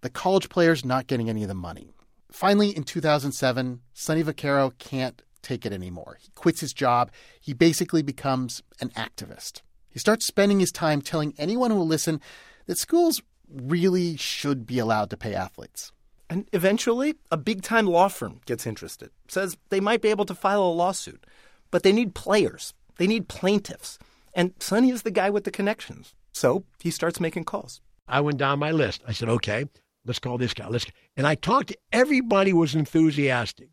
the 0.00 0.10
college 0.10 0.48
players 0.48 0.84
not 0.84 1.06
getting 1.06 1.30
any 1.30 1.42
of 1.42 1.48
the 1.48 1.54
money. 1.54 1.92
Finally, 2.32 2.70
in 2.76 2.82
2007, 2.82 3.80
Sonny 3.92 4.24
Vaccaro 4.24 4.76
can't 4.78 5.22
take 5.42 5.64
it 5.64 5.72
anymore. 5.72 6.16
He 6.20 6.30
quits 6.34 6.60
his 6.60 6.72
job. 6.72 7.12
He 7.40 7.52
basically 7.52 8.02
becomes 8.02 8.62
an 8.80 8.88
activist. 8.90 9.60
He 9.92 9.98
starts 9.98 10.24
spending 10.24 10.60
his 10.60 10.72
time 10.72 11.02
telling 11.02 11.34
anyone 11.38 11.70
who 11.70 11.76
will 11.76 11.86
listen 11.86 12.20
that 12.66 12.78
schools 12.78 13.22
really 13.48 14.16
should 14.16 14.66
be 14.66 14.78
allowed 14.78 15.10
to 15.10 15.16
pay 15.16 15.34
athletes. 15.34 15.92
And 16.30 16.48
eventually, 16.52 17.16
a 17.30 17.36
big 17.36 17.62
time 17.62 17.86
law 17.86 18.08
firm 18.08 18.40
gets 18.46 18.66
interested, 18.66 19.10
says 19.28 19.58
they 19.68 19.80
might 19.80 20.00
be 20.00 20.08
able 20.08 20.24
to 20.24 20.34
file 20.34 20.62
a 20.62 20.72
lawsuit, 20.72 21.26
but 21.70 21.82
they 21.82 21.92
need 21.92 22.14
players, 22.14 22.72
they 22.96 23.06
need 23.06 23.28
plaintiffs. 23.28 23.98
And 24.34 24.54
Sonny 24.58 24.90
is 24.90 25.02
the 25.02 25.10
guy 25.10 25.28
with 25.28 25.44
the 25.44 25.50
connections. 25.50 26.14
So 26.32 26.64
he 26.80 26.90
starts 26.90 27.20
making 27.20 27.44
calls. 27.44 27.82
I 28.08 28.20
went 28.22 28.38
down 28.38 28.58
my 28.58 28.70
list. 28.70 29.02
I 29.06 29.12
said, 29.12 29.28
okay, 29.28 29.66
let's 30.06 30.18
call 30.18 30.38
this 30.38 30.54
guy. 30.54 30.68
Let's 30.68 30.86
and 31.16 31.26
I 31.26 31.34
talked 31.34 31.68
to 31.68 31.78
everybody 31.92 32.54
was 32.54 32.74
enthusiastic, 32.74 33.68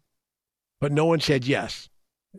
but 0.81 0.91
no 0.91 1.05
one 1.05 1.21
said 1.21 1.45
yes. 1.45 1.89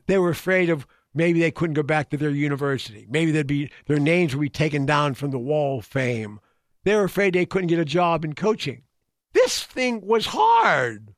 They 0.07 0.19
were 0.19 0.31
afraid 0.31 0.69
of 0.69 0.87
maybe 1.15 1.41
they 1.41 1.51
couldn't 1.51 1.75
go 1.75 1.83
back 1.83 2.11
to 2.11 2.17
their 2.17 2.31
university. 2.31 3.07
Maybe 3.09 3.31
they'd 3.31 3.47
be 3.47 3.71
their 3.87 3.99
names 3.99 4.35
would 4.35 4.43
be 4.43 4.49
taken 4.49 4.87
down 4.87 5.15
from 5.15 5.31
the 5.31 5.39
wall 5.39 5.79
of 5.79 5.87
fame. 5.87 6.41
they 6.85 6.95
were 6.95 7.05
afraid 7.05 7.35
they 7.35 7.47
couldn't 7.47 7.69
get 7.69 7.79
a 7.79 7.85
job 7.85 8.25
in 8.25 8.35
coaching. 8.35 8.83
This 9.33 9.63
thing 9.63 10.01
was 10.01 10.27
hard. 10.27 11.15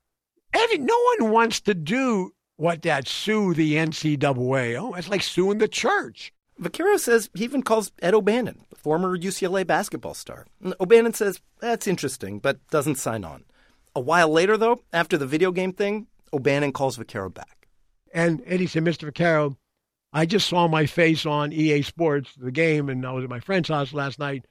Every, 0.52 0.78
no 0.78 0.99
one 1.18 1.30
wants 1.30 1.61
to 1.62 1.75
do 1.75 2.32
what 2.56 2.82
that 2.82 3.08
sue 3.08 3.54
the 3.54 3.75
NCAA. 3.75 4.78
Oh, 4.78 4.94
it's 4.94 5.08
like 5.08 5.22
suing 5.22 5.58
the 5.58 5.68
church. 5.68 6.32
Vaccaro 6.61 6.99
says 6.99 7.30
he 7.34 7.44
even 7.44 7.62
calls 7.62 7.90
Ed 8.02 8.14
O'Bannon, 8.14 8.66
the 8.70 8.76
former 8.76 9.16
UCLA 9.16 9.66
basketball 9.66 10.14
star. 10.14 10.46
O'Bannon 10.78 11.14
says 11.14 11.40
that's 11.61 11.87
interesting, 11.87 12.38
but 12.38 12.64
doesn't 12.68 12.96
sign 12.96 13.25
on. 13.25 13.44
A 13.94 14.00
while 14.00 14.28
later, 14.28 14.56
though, 14.56 14.80
after 14.92 15.18
the 15.18 15.26
video 15.26 15.50
game 15.50 15.72
thing, 15.72 16.06
O'Bannon 16.32 16.72
calls 16.72 16.99
Vaccaro 16.99 17.32
back. 17.32 17.68
And 18.14 18.42
Eddie 18.46 18.66
said, 18.66 18.84
Mr. 18.84 19.11
Vaccaro, 19.11 19.56
I 20.12 20.26
just 20.26 20.49
saw 20.49 20.69
my 20.69 20.85
face 20.87 21.25
on 21.25 21.52
EA 21.52 21.83
Sports, 21.83 22.35
the 22.37 22.50
game, 22.50 22.88
and 22.88 23.07
I 23.07 23.12
was 23.12 23.25
at 23.25 23.31
my 23.31 23.40
friend's 23.40 23.71
house 23.71 23.95
last 23.95 24.19
night. 24.19 24.45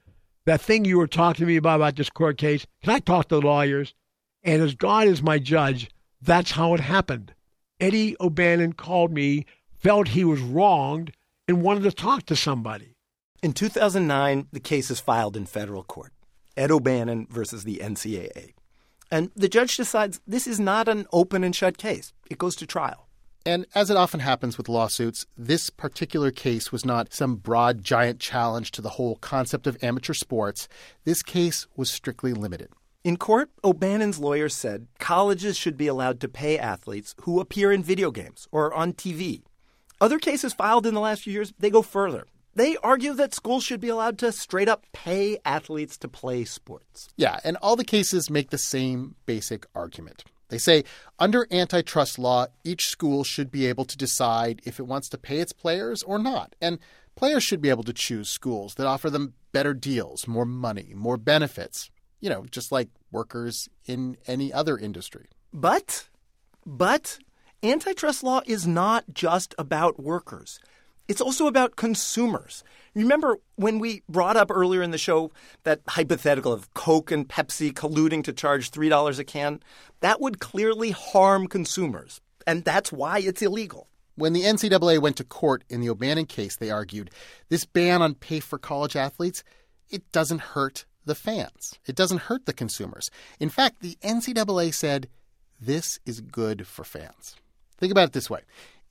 That 0.44 0.60
thing 0.60 0.84
you 0.84 0.98
were 0.98 1.06
talking 1.06 1.44
to 1.44 1.46
me 1.46 1.56
about, 1.56 1.76
about 1.76 1.96
this 1.96 2.10
court 2.10 2.36
case, 2.36 2.66
can 2.82 2.92
I 2.92 2.98
talk 2.98 3.28
to 3.28 3.36
the 3.36 3.46
lawyers? 3.46 3.94
And 4.42 4.60
as 4.60 4.74
God 4.74 5.06
is 5.06 5.22
my 5.22 5.38
judge, 5.38 5.88
that's 6.20 6.52
how 6.52 6.74
it 6.74 6.80
happened. 6.80 7.34
Eddie 7.78 8.16
O'Bannon 8.20 8.72
called 8.72 9.12
me, 9.12 9.46
felt 9.78 10.08
he 10.08 10.24
was 10.24 10.40
wronged, 10.40 11.12
and 11.46 11.62
wanted 11.62 11.84
to 11.84 11.92
talk 11.92 12.26
to 12.26 12.36
somebody. 12.36 12.96
In 13.42 13.52
2009, 13.52 14.48
the 14.52 14.60
case 14.60 14.90
is 14.90 15.00
filed 15.00 15.36
in 15.36 15.46
federal 15.46 15.82
court 15.84 16.12
Ed 16.56 16.70
O'Bannon 16.70 17.26
versus 17.30 17.64
the 17.64 17.78
NCAA. 17.78 18.54
And 19.10 19.30
the 19.36 19.48
judge 19.48 19.76
decides 19.76 20.20
this 20.26 20.46
is 20.46 20.58
not 20.58 20.88
an 20.88 21.06
open 21.12 21.44
and 21.44 21.54
shut 21.54 21.78
case, 21.78 22.12
it 22.30 22.38
goes 22.38 22.56
to 22.56 22.66
trial. 22.66 23.08
And 23.44 23.66
as 23.74 23.90
it 23.90 23.96
often 23.96 24.20
happens 24.20 24.56
with 24.56 24.68
lawsuits, 24.68 25.26
this 25.36 25.68
particular 25.68 26.30
case 26.30 26.70
was 26.70 26.84
not 26.84 27.12
some 27.12 27.36
broad, 27.36 27.82
giant 27.82 28.20
challenge 28.20 28.70
to 28.72 28.82
the 28.82 28.90
whole 28.90 29.16
concept 29.16 29.66
of 29.66 29.82
amateur 29.82 30.14
sports. 30.14 30.68
This 31.04 31.22
case 31.22 31.66
was 31.76 31.90
strictly 31.90 32.32
limited. 32.32 32.70
In 33.02 33.16
court, 33.16 33.50
O'Bannon's 33.64 34.20
lawyer 34.20 34.48
said 34.48 34.86
colleges 35.00 35.56
should 35.56 35.76
be 35.76 35.88
allowed 35.88 36.20
to 36.20 36.28
pay 36.28 36.56
athletes 36.56 37.16
who 37.22 37.40
appear 37.40 37.72
in 37.72 37.82
video 37.82 38.12
games 38.12 38.46
or 38.52 38.72
on 38.72 38.92
TV. 38.92 39.42
Other 40.00 40.20
cases 40.20 40.52
filed 40.52 40.86
in 40.86 40.94
the 40.94 41.00
last 41.00 41.22
few 41.22 41.32
years, 41.32 41.52
they 41.58 41.70
go 41.70 41.82
further. 41.82 42.26
They 42.54 42.76
argue 42.76 43.14
that 43.14 43.34
schools 43.34 43.64
should 43.64 43.80
be 43.80 43.88
allowed 43.88 44.18
to 44.18 44.30
straight 44.30 44.68
up 44.68 44.84
pay 44.92 45.38
athletes 45.44 45.96
to 45.98 46.08
play 46.08 46.44
sports. 46.44 47.08
Yeah, 47.16 47.40
and 47.44 47.56
all 47.56 47.76
the 47.76 47.84
cases 47.84 48.30
make 48.30 48.50
the 48.50 48.58
same 48.58 49.16
basic 49.26 49.66
argument. 49.74 50.24
They 50.52 50.58
say 50.58 50.84
under 51.18 51.46
antitrust 51.50 52.18
law, 52.18 52.46
each 52.62 52.88
school 52.88 53.24
should 53.24 53.50
be 53.50 53.64
able 53.64 53.86
to 53.86 53.96
decide 53.96 54.60
if 54.64 54.78
it 54.78 54.82
wants 54.82 55.08
to 55.08 55.16
pay 55.16 55.38
its 55.38 55.54
players 55.54 56.02
or 56.02 56.18
not. 56.18 56.54
And 56.60 56.78
players 57.16 57.42
should 57.42 57.62
be 57.62 57.70
able 57.70 57.84
to 57.84 57.94
choose 57.94 58.28
schools 58.28 58.74
that 58.74 58.86
offer 58.86 59.08
them 59.08 59.32
better 59.52 59.72
deals, 59.72 60.28
more 60.28 60.44
money, 60.44 60.92
more 60.94 61.16
benefits, 61.16 61.90
you 62.20 62.28
know, 62.28 62.44
just 62.50 62.70
like 62.70 62.90
workers 63.10 63.70
in 63.86 64.18
any 64.26 64.52
other 64.52 64.76
industry. 64.76 65.30
But, 65.54 66.10
but, 66.66 67.18
antitrust 67.62 68.22
law 68.22 68.42
is 68.44 68.66
not 68.66 69.04
just 69.14 69.54
about 69.56 69.98
workers. 69.98 70.60
It's 71.08 71.20
also 71.20 71.46
about 71.46 71.76
consumers. 71.76 72.62
Remember 72.94 73.38
when 73.56 73.78
we 73.78 74.02
brought 74.08 74.36
up 74.36 74.50
earlier 74.50 74.82
in 74.82 74.90
the 74.90 74.98
show 74.98 75.32
that 75.64 75.80
hypothetical 75.88 76.52
of 76.52 76.72
Coke 76.74 77.10
and 77.10 77.28
Pepsi 77.28 77.72
colluding 77.72 78.22
to 78.24 78.32
charge 78.32 78.70
$3 78.70 79.18
a 79.18 79.24
can? 79.24 79.60
That 80.00 80.20
would 80.20 80.40
clearly 80.40 80.90
harm 80.90 81.46
consumers, 81.46 82.20
and 82.46 82.64
that's 82.64 82.92
why 82.92 83.18
it's 83.18 83.42
illegal. 83.42 83.88
When 84.14 84.34
the 84.34 84.42
NCAA 84.42 85.00
went 85.00 85.16
to 85.16 85.24
court 85.24 85.64
in 85.70 85.80
the 85.80 85.88
O'Bannon 85.88 86.26
case, 86.26 86.56
they 86.56 86.70
argued 86.70 87.10
this 87.48 87.64
ban 87.64 88.02
on 88.02 88.14
pay 88.14 88.40
for 88.40 88.58
college 88.58 88.94
athletes, 88.94 89.42
it 89.88 90.10
doesn't 90.12 90.40
hurt 90.40 90.84
the 91.04 91.14
fans. 91.14 91.78
It 91.86 91.96
doesn't 91.96 92.22
hurt 92.22 92.46
the 92.46 92.52
consumers. 92.52 93.10
In 93.40 93.48
fact, 93.48 93.80
the 93.80 93.96
NCAA 94.02 94.74
said 94.74 95.08
this 95.60 95.98
is 96.04 96.20
good 96.20 96.66
for 96.66 96.84
fans. 96.84 97.36
Think 97.78 97.90
about 97.90 98.08
it 98.08 98.12
this 98.12 98.30
way 98.30 98.42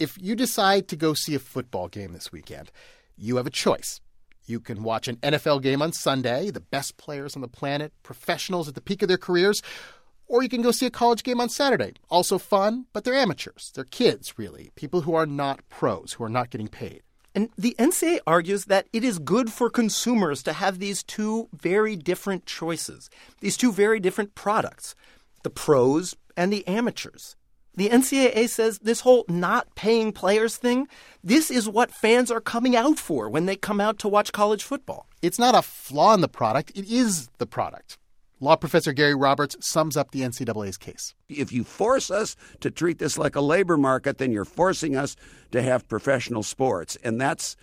if 0.02 0.18
you 0.20 0.36
decide 0.36 0.88
to 0.88 0.96
go 0.96 1.14
see 1.14 1.36
a 1.36 1.40
football 1.40 1.88
game 1.88 2.14
this 2.14 2.32
weekend, 2.32 2.72
you 3.16 3.36
have 3.38 3.46
a 3.46 3.52
choice. 3.52 4.02
You 4.48 4.60
can 4.60 4.82
watch 4.82 5.08
an 5.08 5.18
NFL 5.18 5.62
game 5.62 5.80
on 5.80 5.94
Sunday, 5.94 6.50
the 6.50 6.60
best 6.60 6.98
players 6.98 7.36
on 7.36 7.44
the 7.44 7.48
planet, 7.48 7.94
professionals 8.02 8.68
at 8.68 8.74
the 8.74 8.82
peak 8.82 9.04
of 9.04 9.08
their 9.08 9.20
careers, 9.20 9.62
or 10.26 10.42
you 10.42 10.50
can 10.50 10.64
go 10.64 10.72
see 10.72 10.88
a 10.88 10.90
college 10.90 11.22
game 11.22 11.40
on 11.40 11.50
Saturday. 11.50 11.94
Also 12.10 12.40
fun, 12.40 12.88
but 12.94 13.04
they're 13.04 13.14
amateurs. 13.14 13.72
They're 13.76 13.84
kids, 13.84 14.40
really, 14.40 14.72
people 14.76 15.02
who 15.02 15.14
are 15.14 15.28
not 15.28 15.62
pros, 15.70 16.14
who 16.14 16.24
are 16.24 16.30
not 16.30 16.50
getting 16.50 16.68
paid. 16.68 17.04
And 17.36 17.50
the 17.56 17.76
NCAA 17.78 18.22
argues 18.26 18.66
that 18.66 18.88
it 18.92 19.04
is 19.04 19.20
good 19.20 19.52
for 19.52 19.70
consumers 19.70 20.42
to 20.44 20.54
have 20.54 20.80
these 20.80 21.04
two 21.04 21.48
very 21.54 21.96
different 21.96 22.48
choices, 22.48 23.10
these 23.40 23.56
two 23.56 23.72
very 23.72 24.00
different 24.00 24.34
products 24.34 24.96
the 25.44 25.50
pros 25.50 26.16
and 26.36 26.52
the 26.52 26.68
amateurs. 26.68 27.36
The 27.76 27.90
NCAA 27.90 28.50
says 28.50 28.80
this 28.80 29.02
whole 29.02 29.24
not 29.30 29.76
paying 29.76 30.12
players 30.12 30.58
thing, 30.58 30.88
this 31.24 31.50
is 31.50 31.70
what 31.70 31.92
fans 31.92 32.30
are 32.30 32.42
coming 32.42 32.76
out 32.76 33.00
for 33.00 33.30
when 33.30 33.46
they 33.46 33.56
come 33.56 33.80
out 33.80 33.98
to 34.00 34.10
watch 34.10 34.34
college 34.34 34.64
football. 34.64 35.08
It's 35.22 35.40
not 35.40 35.56
a 35.56 35.62
flaw 35.62 36.14
in 36.14 36.22
the 36.22 36.28
product, 36.28 36.72
it 36.76 36.92
is 36.92 37.30
the 37.38 37.46
product. 37.46 37.98
Law 38.42 38.56
professor 38.56 38.92
Gary 38.92 39.14
Roberts 39.14 39.56
sums 39.60 39.96
up 39.96 40.12
the 40.12 40.22
NCAA's 40.22 40.78
case. 40.78 41.14
If 41.30 41.52
you 41.52 41.64
force 41.64 42.10
us 42.10 42.36
to 42.62 42.72
treat 42.72 42.98
this 42.98 43.16
like 43.16 43.36
a 43.36 43.42
labor 43.42 43.78
market, 43.78 44.18
then 44.18 44.32
you're 44.32 44.46
forcing 44.46 44.96
us 44.96 45.16
to 45.52 45.62
have 45.62 45.88
professional 45.88 46.42
sports. 46.42 46.98
And 47.04 47.22
that's 47.22 47.56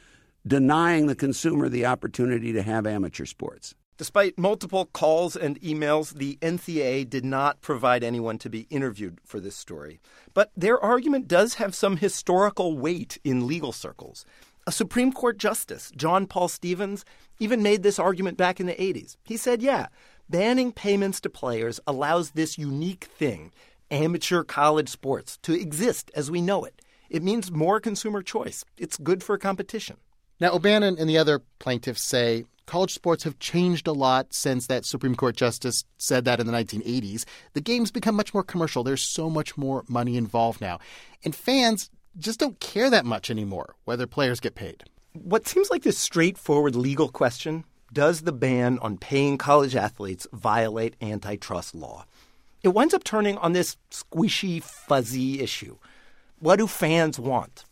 denying 0.46 1.08
the 1.08 1.16
consumer 1.16 1.68
the 1.68 1.84
opportunity 1.84 2.52
to 2.52 2.62
have 2.62 2.86
amateur 2.86 3.24
sports. 3.24 3.74
Despite 3.98 4.38
multiple 4.38 4.86
calls 4.86 5.34
and 5.34 5.60
emails, 5.60 6.14
the 6.14 6.38
NCAA 6.40 7.10
did 7.10 7.24
not 7.24 7.60
provide 7.60 8.04
anyone 8.04 8.38
to 8.38 8.48
be 8.48 8.68
interviewed 8.70 9.18
for 9.24 9.40
this 9.40 9.56
story. 9.56 10.00
But 10.34 10.52
their 10.56 10.78
argument 10.78 11.26
does 11.26 11.54
have 11.54 11.74
some 11.74 11.96
historical 11.96 12.78
weight 12.78 13.18
in 13.24 13.48
legal 13.48 13.72
circles. 13.72 14.24
A 14.68 14.72
Supreme 14.72 15.12
Court 15.12 15.36
Justice, 15.36 15.90
John 15.96 16.26
Paul 16.26 16.46
Stevens, 16.46 17.04
even 17.40 17.60
made 17.60 17.82
this 17.82 17.98
argument 17.98 18.36
back 18.36 18.60
in 18.60 18.66
the 18.66 18.74
80s. 18.74 19.16
He 19.24 19.36
said, 19.36 19.62
yeah, 19.62 19.88
banning 20.28 20.70
payments 20.70 21.20
to 21.22 21.28
players 21.28 21.80
allows 21.84 22.30
this 22.30 22.56
unique 22.56 23.06
thing, 23.06 23.50
amateur 23.90 24.44
college 24.44 24.90
sports, 24.90 25.38
to 25.42 25.60
exist 25.60 26.08
as 26.14 26.30
we 26.30 26.40
know 26.40 26.64
it. 26.64 26.80
It 27.10 27.24
means 27.24 27.50
more 27.50 27.80
consumer 27.80 28.22
choice. 28.22 28.64
It's 28.76 28.96
good 28.96 29.24
for 29.24 29.36
competition. 29.38 29.96
Now, 30.38 30.52
O'Bannon 30.52 30.98
and 30.98 31.10
the 31.10 31.18
other 31.18 31.40
plaintiffs 31.58 32.04
say 32.04 32.44
college 32.68 32.92
sports 32.92 33.24
have 33.24 33.38
changed 33.38 33.86
a 33.86 33.92
lot 33.92 34.34
since 34.34 34.66
that 34.66 34.84
Supreme 34.84 35.14
Court 35.14 35.34
justice 35.34 35.84
said 35.96 36.26
that 36.26 36.38
in 36.38 36.46
the 36.46 36.52
1980s. 36.52 37.24
The 37.54 37.62
game's 37.62 37.90
become 37.90 38.14
much 38.14 38.34
more 38.34 38.44
commercial. 38.44 38.84
There's 38.84 39.02
so 39.02 39.30
much 39.30 39.56
more 39.56 39.84
money 39.88 40.16
involved 40.16 40.60
now. 40.60 40.78
And 41.24 41.34
fans 41.34 41.90
just 42.18 42.38
don't 42.38 42.60
care 42.60 42.90
that 42.90 43.06
much 43.06 43.30
anymore 43.30 43.74
whether 43.86 44.06
players 44.06 44.38
get 44.38 44.54
paid. 44.54 44.84
What 45.14 45.48
seems 45.48 45.70
like 45.70 45.82
this 45.82 45.98
straightforward 45.98 46.76
legal 46.76 47.08
question 47.08 47.64
does 47.90 48.20
the 48.20 48.32
ban 48.32 48.78
on 48.80 48.98
paying 48.98 49.38
college 49.38 49.74
athletes 49.74 50.26
violate 50.32 50.94
antitrust 51.00 51.74
law? 51.74 52.04
It 52.62 52.68
winds 52.68 52.92
up 52.92 53.02
turning 53.02 53.38
on 53.38 53.52
this 53.52 53.78
squishy, 53.90 54.62
fuzzy 54.62 55.40
issue. 55.40 55.78
What 56.38 56.56
do 56.56 56.66
fans 56.66 57.18
want? 57.18 57.64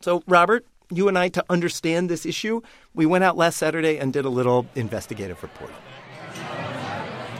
So, 0.00 0.24
Robert, 0.26 0.66
you 0.96 1.08
and 1.08 1.18
I, 1.18 1.28
to 1.30 1.44
understand 1.48 2.08
this 2.08 2.26
issue, 2.26 2.60
we 2.94 3.06
went 3.06 3.24
out 3.24 3.36
last 3.36 3.56
Saturday 3.56 3.98
and 3.98 4.12
did 4.12 4.24
a 4.24 4.28
little 4.28 4.66
investigative 4.74 5.42
reporting. 5.42 5.76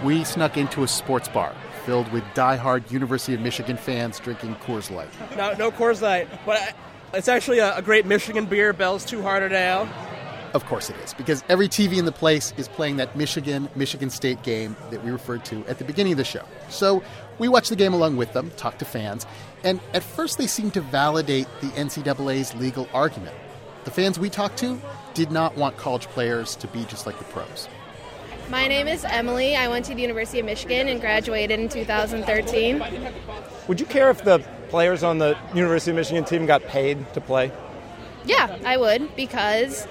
We 0.05 0.25
snuck 0.25 0.57
into 0.57 0.83
a 0.83 0.89
sports 0.89 1.29
bar 1.29 1.55
filled 1.85 2.11
with 2.13 2.25
die-hard 2.35 2.91
University 2.91 3.35
of 3.35 3.41
Michigan 3.41 3.77
fans 3.77 4.19
drinking 4.21 4.55
Coors 4.57 4.91
Light. 4.91 5.09
No, 5.37 5.53
no 5.55 5.71
Coors 5.71 6.01
Light, 6.01 6.29
but 6.47 6.75
it's 7.13 7.29
actually 7.29 7.59
a, 7.59 7.77
a 7.77 7.83
great 7.83 8.07
Michigan 8.07 8.47
beer, 8.47 8.73
Bell's 8.73 9.05
Two 9.05 9.23
Hearted 9.23 9.53
Ale. 9.53 9.89
Of 10.55 10.67
course 10.67 10.91
it 10.91 10.97
is, 10.99 11.15
because 11.15 11.43
every 11.49 11.69
TV 11.69 11.97
in 11.97 12.05
the 12.05 12.13
place 12.13 12.53
is 12.59 12.69
playing 12.69 12.97
that 12.97 13.17
Michigan 13.17 13.71
Michigan 13.75 14.11
State 14.11 14.43
game 14.43 14.77
that 14.91 15.03
we 15.03 15.11
referred 15.11 15.45
to 15.47 15.65
at 15.67 15.79
the 15.79 15.85
beginning 15.85 16.13
of 16.13 16.19
the 16.19 16.25
show. 16.25 16.45
So 16.69 17.03
we 17.43 17.49
watched 17.49 17.71
the 17.71 17.77
game 17.77 17.93
along 17.93 18.17
with 18.17 18.33
them, 18.35 18.53
talk 18.57 18.79
to 18.79 18.85
fans, 18.85 19.27
and 19.65 19.81
at 19.95 20.05
first 20.05 20.39
they 20.39 20.47
seemed 20.47 20.73
to 20.73 20.81
validate 20.81 21.49
the 21.61 21.67
NCAA's 21.71 22.55
legal 22.55 22.89
argument. 22.95 23.35
The 23.83 23.91
fans 23.91 24.17
we 24.17 24.31
talked 24.31 24.59
to 24.59 24.81
did 25.15 25.33
not 25.33 25.57
want 25.57 25.77
college 25.77 26.07
players 26.07 26.55
to 26.55 26.69
be 26.69 26.85
just 26.85 27.05
like 27.05 27.19
the 27.19 27.25
pros. 27.25 27.69
My 28.49 28.69
name 28.69 28.87
is 28.87 29.05
Emily. 29.05 29.57
I 29.57 29.67
went 29.67 29.87
to 29.87 29.95
the 29.97 30.01
University 30.01 30.39
of 30.39 30.47
Michigan 30.47 30.87
and 30.87 31.01
graduated 31.01 31.59
in 31.59 31.69
2013. 31.69 32.81
Would 33.67 33.81
you 33.81 33.87
care 33.87 34.09
if 34.11 34.23
the 34.23 34.39
players 34.69 35.03
on 35.03 35.19
the 35.19 35.37
University 35.53 35.91
of 35.91 35.97
Michigan 35.97 36.25
team 36.25 36.47
got 36.47 36.63
paid 36.67 37.13
to 37.15 37.21
play? 37.21 37.51
Yeah, 38.25 38.57
I 38.65 38.77
would 38.77 39.17
because 39.17 39.89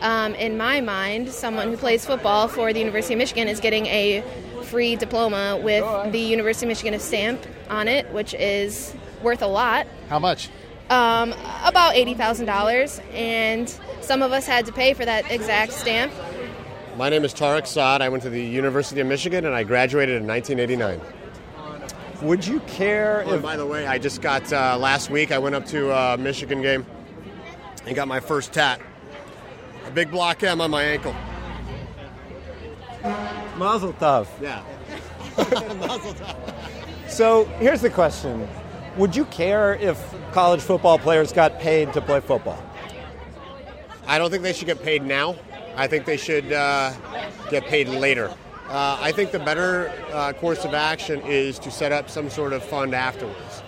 um, 0.00 0.34
in 0.36 0.56
my 0.56 0.80
mind, 0.80 1.28
someone 1.28 1.68
who 1.68 1.76
plays 1.76 2.06
football 2.06 2.48
for 2.48 2.72
the 2.72 2.78
University 2.78 3.12
of 3.12 3.18
Michigan 3.18 3.46
is 3.46 3.60
getting 3.60 3.84
a 3.86 4.24
free 4.74 4.96
diploma 4.96 5.56
with 5.62 5.84
the 6.12 6.18
University 6.18 6.66
of 6.66 6.68
Michigan 6.70 6.98
stamp 6.98 7.40
on 7.70 7.86
it, 7.86 8.10
which 8.12 8.34
is 8.34 8.92
worth 9.22 9.40
a 9.40 9.46
lot. 9.46 9.86
How 10.08 10.18
much? 10.18 10.48
Um, 10.90 11.32
about 11.64 11.94
$80,000. 11.94 13.00
And 13.14 13.72
some 14.00 14.20
of 14.20 14.32
us 14.32 14.48
had 14.48 14.66
to 14.66 14.72
pay 14.72 14.92
for 14.92 15.04
that 15.04 15.30
exact 15.30 15.70
stamp. 15.74 16.12
My 16.96 17.08
name 17.08 17.24
is 17.24 17.32
Tarek 17.32 17.68
Saad. 17.68 18.02
I 18.02 18.08
went 18.08 18.24
to 18.24 18.30
the 18.30 18.42
University 18.44 19.00
of 19.00 19.06
Michigan 19.06 19.46
and 19.46 19.54
I 19.54 19.62
graduated 19.62 20.20
in 20.20 20.26
1989. 20.26 21.00
Would 22.22 22.44
you 22.44 22.58
care 22.66 23.22
Oh, 23.28 23.34
if. 23.34 23.42
by 23.42 23.56
the 23.56 23.66
way, 23.66 23.86
I 23.86 23.98
just 23.98 24.22
got 24.22 24.52
uh, 24.52 24.76
last 24.76 25.08
week. 25.08 25.30
I 25.30 25.38
went 25.38 25.54
up 25.54 25.66
to 25.66 25.92
a 25.92 26.16
Michigan 26.18 26.60
game 26.62 26.84
and 27.86 27.94
got 27.94 28.08
my 28.08 28.18
first 28.18 28.52
tat. 28.52 28.80
A 29.86 29.90
big 29.92 30.10
block 30.10 30.42
M 30.42 30.60
on 30.60 30.72
my 30.72 30.82
ankle. 30.82 31.14
Mazel 33.56 33.92
tov. 33.94 34.26
Yeah. 34.40 34.62
So 37.14 37.44
here's 37.60 37.80
the 37.80 37.90
question 37.90 38.48
Would 38.96 39.14
you 39.14 39.24
care 39.26 39.76
if 39.76 40.02
college 40.32 40.60
football 40.60 40.98
players 40.98 41.32
got 41.32 41.60
paid 41.60 41.92
to 41.92 42.00
play 42.00 42.18
football? 42.18 42.60
I 44.06 44.18
don't 44.18 44.32
think 44.32 44.42
they 44.42 44.52
should 44.52 44.66
get 44.66 44.82
paid 44.82 45.04
now. 45.04 45.36
I 45.76 45.86
think 45.86 46.06
they 46.06 46.16
should 46.16 46.52
uh, 46.52 46.92
get 47.50 47.66
paid 47.66 47.88
later. 47.88 48.30
Uh, 48.68 48.98
I 49.00 49.12
think 49.12 49.30
the 49.30 49.38
better 49.38 49.92
uh, 50.12 50.32
course 50.32 50.64
of 50.64 50.74
action 50.74 51.20
is 51.22 51.60
to 51.60 51.70
set 51.70 51.92
up 51.92 52.10
some 52.10 52.30
sort 52.30 52.52
of 52.52 52.64
fund 52.64 52.94
afterwards. 52.94 53.62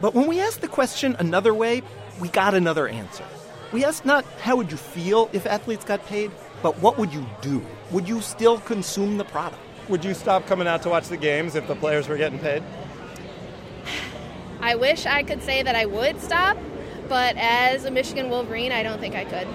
But 0.00 0.14
when 0.14 0.28
we 0.28 0.40
asked 0.40 0.60
the 0.60 0.68
question 0.68 1.16
another 1.18 1.54
way, 1.54 1.82
we 2.20 2.28
got 2.28 2.54
another 2.54 2.86
answer. 2.86 3.24
We 3.72 3.84
asked 3.84 4.04
not 4.04 4.24
how 4.40 4.54
would 4.56 4.70
you 4.70 4.76
feel 4.76 5.28
if 5.32 5.44
athletes 5.46 5.84
got 5.84 6.06
paid, 6.06 6.30
but 6.62 6.78
what 6.78 6.98
would 6.98 7.12
you 7.12 7.24
do? 7.40 7.64
Would 7.90 8.08
you 8.08 8.20
still 8.20 8.58
consume 8.60 9.18
the 9.18 9.24
product? 9.24 9.60
Would 9.88 10.04
you 10.04 10.14
stop 10.14 10.46
coming 10.46 10.66
out 10.66 10.82
to 10.82 10.88
watch 10.88 11.08
the 11.08 11.16
games 11.16 11.54
if 11.54 11.66
the 11.68 11.76
players 11.76 12.08
were 12.08 12.16
getting 12.16 12.38
paid? 12.38 12.62
I 14.60 14.74
wish 14.74 15.06
I 15.06 15.22
could 15.22 15.42
say 15.42 15.62
that 15.62 15.76
I 15.76 15.86
would 15.86 16.20
stop, 16.20 16.56
but 17.08 17.36
as 17.36 17.84
a 17.84 17.90
Michigan 17.90 18.30
Wolverine, 18.30 18.72
I 18.72 18.82
don't 18.82 18.98
think 18.98 19.14
I 19.14 19.24
could. 19.24 19.46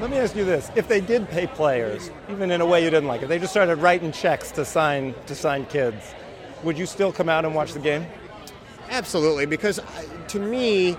Let 0.00 0.10
me 0.10 0.18
ask 0.18 0.36
you 0.36 0.44
this: 0.44 0.70
If 0.74 0.88
they 0.88 1.00
did 1.00 1.28
pay 1.30 1.46
players, 1.46 2.10
even 2.28 2.50
in 2.50 2.60
a 2.60 2.66
way 2.66 2.84
you 2.84 2.90
didn't 2.90 3.08
like 3.08 3.22
it, 3.22 3.28
they 3.28 3.38
just 3.38 3.52
started 3.52 3.76
writing 3.76 4.12
checks 4.12 4.50
to 4.52 4.64
sign 4.64 5.14
to 5.26 5.34
sign 5.34 5.64
kids, 5.66 6.14
would 6.62 6.76
you 6.76 6.84
still 6.84 7.12
come 7.12 7.28
out 7.28 7.44
and 7.44 7.54
watch 7.54 7.72
the 7.72 7.78
game? 7.78 8.06
Absolutely, 8.90 9.46
because 9.46 9.78
uh, 9.78 9.84
to 10.28 10.38
me, 10.38 10.96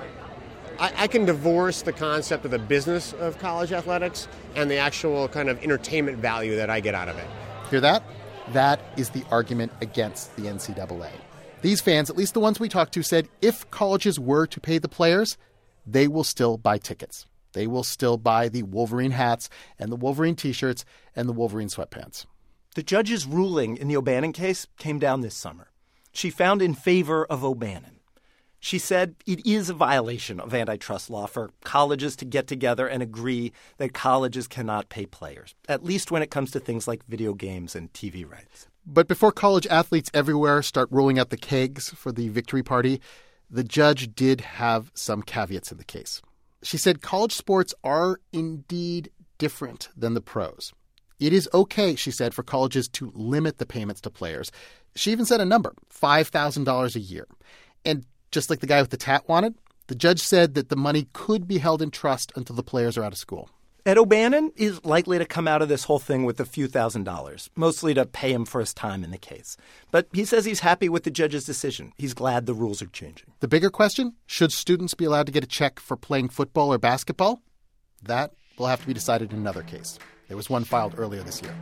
I, 0.79 0.94
I 0.98 1.08
can 1.08 1.25
divorce 1.25 1.82
the 1.82 1.94
concept 1.94 2.46
of 2.46 2.51
the 2.51 2.60
business 2.60 3.13
of 3.13 3.39
college 3.39 3.72
athletics 3.72 4.27
and 4.55 4.70
the 4.70 4.77
actual 4.77 5.27
kind 5.27 5.50
of 5.50 5.62
entertainment 5.63 6.17
value 6.17 6.55
that 6.58 6.70
I 6.70 6.79
get 6.79 6.96
out 6.96 7.10
of 7.10 7.17
it. 7.17 7.27
Hear 7.70 7.82
that? 7.82 8.03
That 8.53 8.79
is 8.98 9.10
the 9.10 9.24
argument 9.32 9.72
against 9.82 10.36
the 10.36 10.44
NCAA. 10.44 11.10
These 11.62 11.82
fans, 11.82 12.10
at 12.10 12.17
least 12.17 12.34
the 12.34 12.39
ones 12.39 12.60
we 12.60 12.70
talked 12.70 12.94
to, 12.94 13.03
said 13.03 13.27
if 13.41 13.70
colleges 13.72 14.20
were 14.20 14.46
to 14.48 14.60
pay 14.60 14.77
the 14.77 14.89
players, 14.89 15.38
they 15.88 16.08
will 16.08 16.24
still 16.24 16.58
buy 16.58 16.77
tickets. 16.77 17.25
They 17.53 17.67
will 17.67 17.84
still 17.84 18.17
buy 18.17 18.50
the 18.50 18.63
Wolverine 18.63 19.12
hats 19.12 19.50
and 19.79 19.91
the 19.91 19.96
Wolverine 19.96 20.36
t 20.36 20.51
shirts 20.51 20.84
and 21.15 21.27
the 21.27 21.34
Wolverine 21.34 21.70
sweatpants. 21.70 22.25
The 22.75 22.84
judge's 22.84 23.25
ruling 23.25 23.77
in 23.77 23.88
the 23.88 23.96
O'Bannon 23.96 24.34
case 24.34 24.67
came 24.77 25.00
down 25.00 25.22
this 25.22 25.36
summer. 25.36 25.72
She 26.12 26.29
found 26.29 26.62
in 26.62 26.74
favor 26.74 27.25
of 27.25 27.44
O'Bannon. 27.44 27.94
She 28.65 28.79
said 28.79 29.13
it 29.27 29.45
is 29.45 29.69
a 29.69 29.75
violation 29.75 30.39
of 30.39 30.51
antitrust 30.51 31.12
law 31.12 31.27
for 31.27 31.51
colleges 31.63 32.15
to 32.15 32.25
get 32.25 32.48
together 32.48 32.88
and 32.88 33.03
agree 33.03 33.53
that 33.77 33.93
colleges 33.93 34.48
cannot 34.48 34.89
pay 34.89 35.05
players, 35.05 35.53
at 35.69 35.84
least 35.84 36.10
when 36.10 36.24
it 36.24 36.31
comes 36.31 36.50
to 36.50 36.60
things 36.60 36.88
like 36.88 37.05
video 37.05 37.36
games 37.36 37.75
and 37.75 37.93
TV 37.93 38.27
rights. 38.27 38.67
But 38.84 39.07
before 39.07 39.31
college 39.31 39.67
athletes 39.67 40.10
everywhere 40.15 40.63
start 40.63 40.89
rolling 40.89 41.19
out 41.19 41.29
the 41.29 41.38
kegs 41.38 41.91
for 41.91 42.12
the 42.12 42.29
victory 42.29 42.63
party, 42.63 43.01
the 43.51 43.63
judge 43.63 44.15
did 44.15 44.41
have 44.41 44.91
some 44.95 45.22
caveats 45.22 45.72
in 45.72 45.77
the 45.77 45.84
case. 45.84 46.24
She 46.63 46.79
said 46.79 47.03
college 47.03 47.34
sports 47.34 47.72
are 47.84 48.19
indeed 48.34 49.12
different 49.38 49.89
than 49.95 50.15
the 50.15 50.22
pros. 50.22 50.74
It 51.19 51.34
is 51.34 51.48
okay, 51.53 51.95
she 51.95 52.10
said, 52.10 52.34
for 52.34 52.41
colleges 52.41 52.88
to 52.93 53.12
limit 53.13 53.60
the 53.60 53.67
payments 53.67 54.01
to 54.01 54.10
players. 54.10 54.51
She 54.95 55.12
even 55.12 55.25
said 55.25 55.39
a 55.39 55.45
number 55.45 55.75
$5,000 55.93 56.95
a 56.95 57.00
year. 57.00 57.27
And 57.88 58.03
just 58.32 58.50
like 58.50 58.60
the 58.60 58.67
guy 58.67 58.82
with 58.82 58.91
the 58.91 58.98
tat 58.98 59.27
wanted, 59.27 59.55
the 59.88 59.96
judge 59.96 60.22
said 60.22 60.55
that 60.55 60.70
the 60.70 60.75
money 60.75 61.07
could 61.14 61.48
be 61.48 61.59
held 61.59 61.81
in 61.81 61.92
trust 61.92 62.31
until 62.35 62.55
the 62.55 62.64
players 62.64 62.98
are 62.98 63.03
out 63.03 63.11
of 63.11 63.18
school. 63.18 63.50
Ed 63.88 64.00
O'Bannon 64.00 64.51
is 64.55 64.83
likely 64.83 65.20
to 65.20 65.25
come 65.25 65.48
out 65.48 65.61
of 65.61 65.70
this 65.70 65.83
whole 65.83 66.00
thing 66.00 66.25
with 66.25 66.40
a 66.40 66.46
few 66.46 66.68
thousand 66.68 67.03
dollars, 67.03 67.51
mostly 67.55 67.94
to 67.94 68.07
pay 68.07 68.33
him 68.33 68.44
for 68.44 68.59
his 68.59 68.74
time 68.74 69.03
in 69.03 69.11
the 69.11 69.18
case. 69.20 69.57
But 69.92 70.07
he 70.11 70.25
says 70.25 70.44
he's 70.44 70.61
happy 70.61 70.90
with 70.90 71.03
the 71.03 71.11
judge's 71.11 71.46
decision. 71.46 71.94
He's 71.96 72.16
glad 72.16 72.48
the 72.48 72.55
rules 72.55 72.81
are 72.81 72.88
changing. 72.88 73.27
The 73.42 73.48
bigger 73.48 73.70
question 73.70 74.16
should 74.25 74.51
students 74.51 74.96
be 74.96 75.05
allowed 75.05 75.27
to 75.27 75.31
get 75.31 75.44
a 75.44 75.48
check 75.48 75.79
for 75.79 75.96
playing 75.96 76.29
football 76.29 76.74
or 76.74 76.79
basketball? 76.79 77.44
That 78.01 78.33
will 78.57 78.66
have 78.66 78.81
to 78.81 78.88
be 78.88 78.94
decided 78.94 79.31
in 79.31 79.38
another 79.38 79.61
case. 79.61 80.00
There 80.29 80.38
was 80.38 80.50
one 80.50 80.64
filed 80.64 80.96
earlier 80.98 81.22
this 81.22 81.44
year. 81.44 81.55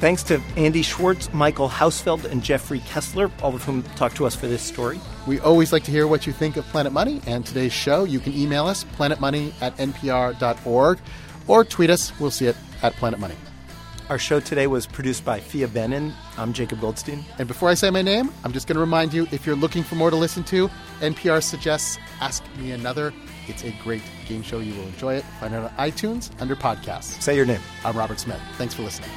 Thanks 0.00 0.22
to 0.24 0.40
Andy 0.56 0.82
Schwartz, 0.82 1.32
Michael 1.32 1.68
Hausfeld, 1.68 2.24
and 2.26 2.42
Jeffrey 2.42 2.80
Kessler, 2.80 3.30
all 3.42 3.54
of 3.54 3.64
whom 3.64 3.82
talked 3.96 4.16
to 4.16 4.26
us 4.26 4.34
for 4.34 4.46
this 4.46 4.60
story. 4.60 5.00
We 5.26 5.40
always 5.40 5.72
like 5.72 5.84
to 5.84 5.90
hear 5.90 6.06
what 6.06 6.26
you 6.26 6.32
think 6.32 6.56
of 6.56 6.64
Planet 6.66 6.92
Money 6.92 7.22
and 7.26 7.46
today's 7.46 7.72
show. 7.72 8.04
You 8.04 8.20
can 8.20 8.34
email 8.34 8.66
us, 8.66 8.84
planetmoney 8.84 9.54
at 9.62 9.74
npr.org, 9.78 10.98
or 11.46 11.64
tweet 11.64 11.88
us. 11.90 12.18
We'll 12.20 12.30
see 12.30 12.46
it 12.46 12.56
at 12.82 12.92
Planet 12.94 13.18
Money. 13.18 13.36
Our 14.10 14.18
show 14.18 14.38
today 14.40 14.66
was 14.66 14.86
produced 14.86 15.24
by 15.24 15.40
Phia 15.40 15.66
Bennin. 15.66 16.12
I'm 16.36 16.52
Jacob 16.52 16.82
Goldstein. 16.82 17.24
And 17.38 17.48
before 17.48 17.70
I 17.70 17.74
say 17.74 17.88
my 17.88 18.02
name, 18.02 18.30
I'm 18.44 18.52
just 18.52 18.66
going 18.66 18.74
to 18.74 18.80
remind 18.80 19.14
you 19.14 19.26
if 19.32 19.46
you're 19.46 19.56
looking 19.56 19.82
for 19.82 19.94
more 19.94 20.10
to 20.10 20.16
listen 20.16 20.44
to, 20.44 20.68
NPR 21.00 21.42
suggests 21.42 21.96
Ask 22.20 22.44
Me 22.58 22.72
Another. 22.72 23.14
It's 23.48 23.64
a 23.64 23.74
great 23.82 24.02
game 24.26 24.42
show. 24.42 24.58
You 24.58 24.74
will 24.74 24.86
enjoy 24.86 25.14
it. 25.14 25.24
Find 25.40 25.54
it 25.54 25.58
on 25.58 25.70
iTunes 25.70 26.30
under 26.42 26.54
podcasts. 26.54 27.22
Say 27.22 27.34
your 27.34 27.46
name. 27.46 27.60
I'm 27.82 27.96
Robert 27.96 28.20
Smith. 28.20 28.40
Thanks 28.58 28.74
for 28.74 28.82
listening. 28.82 29.10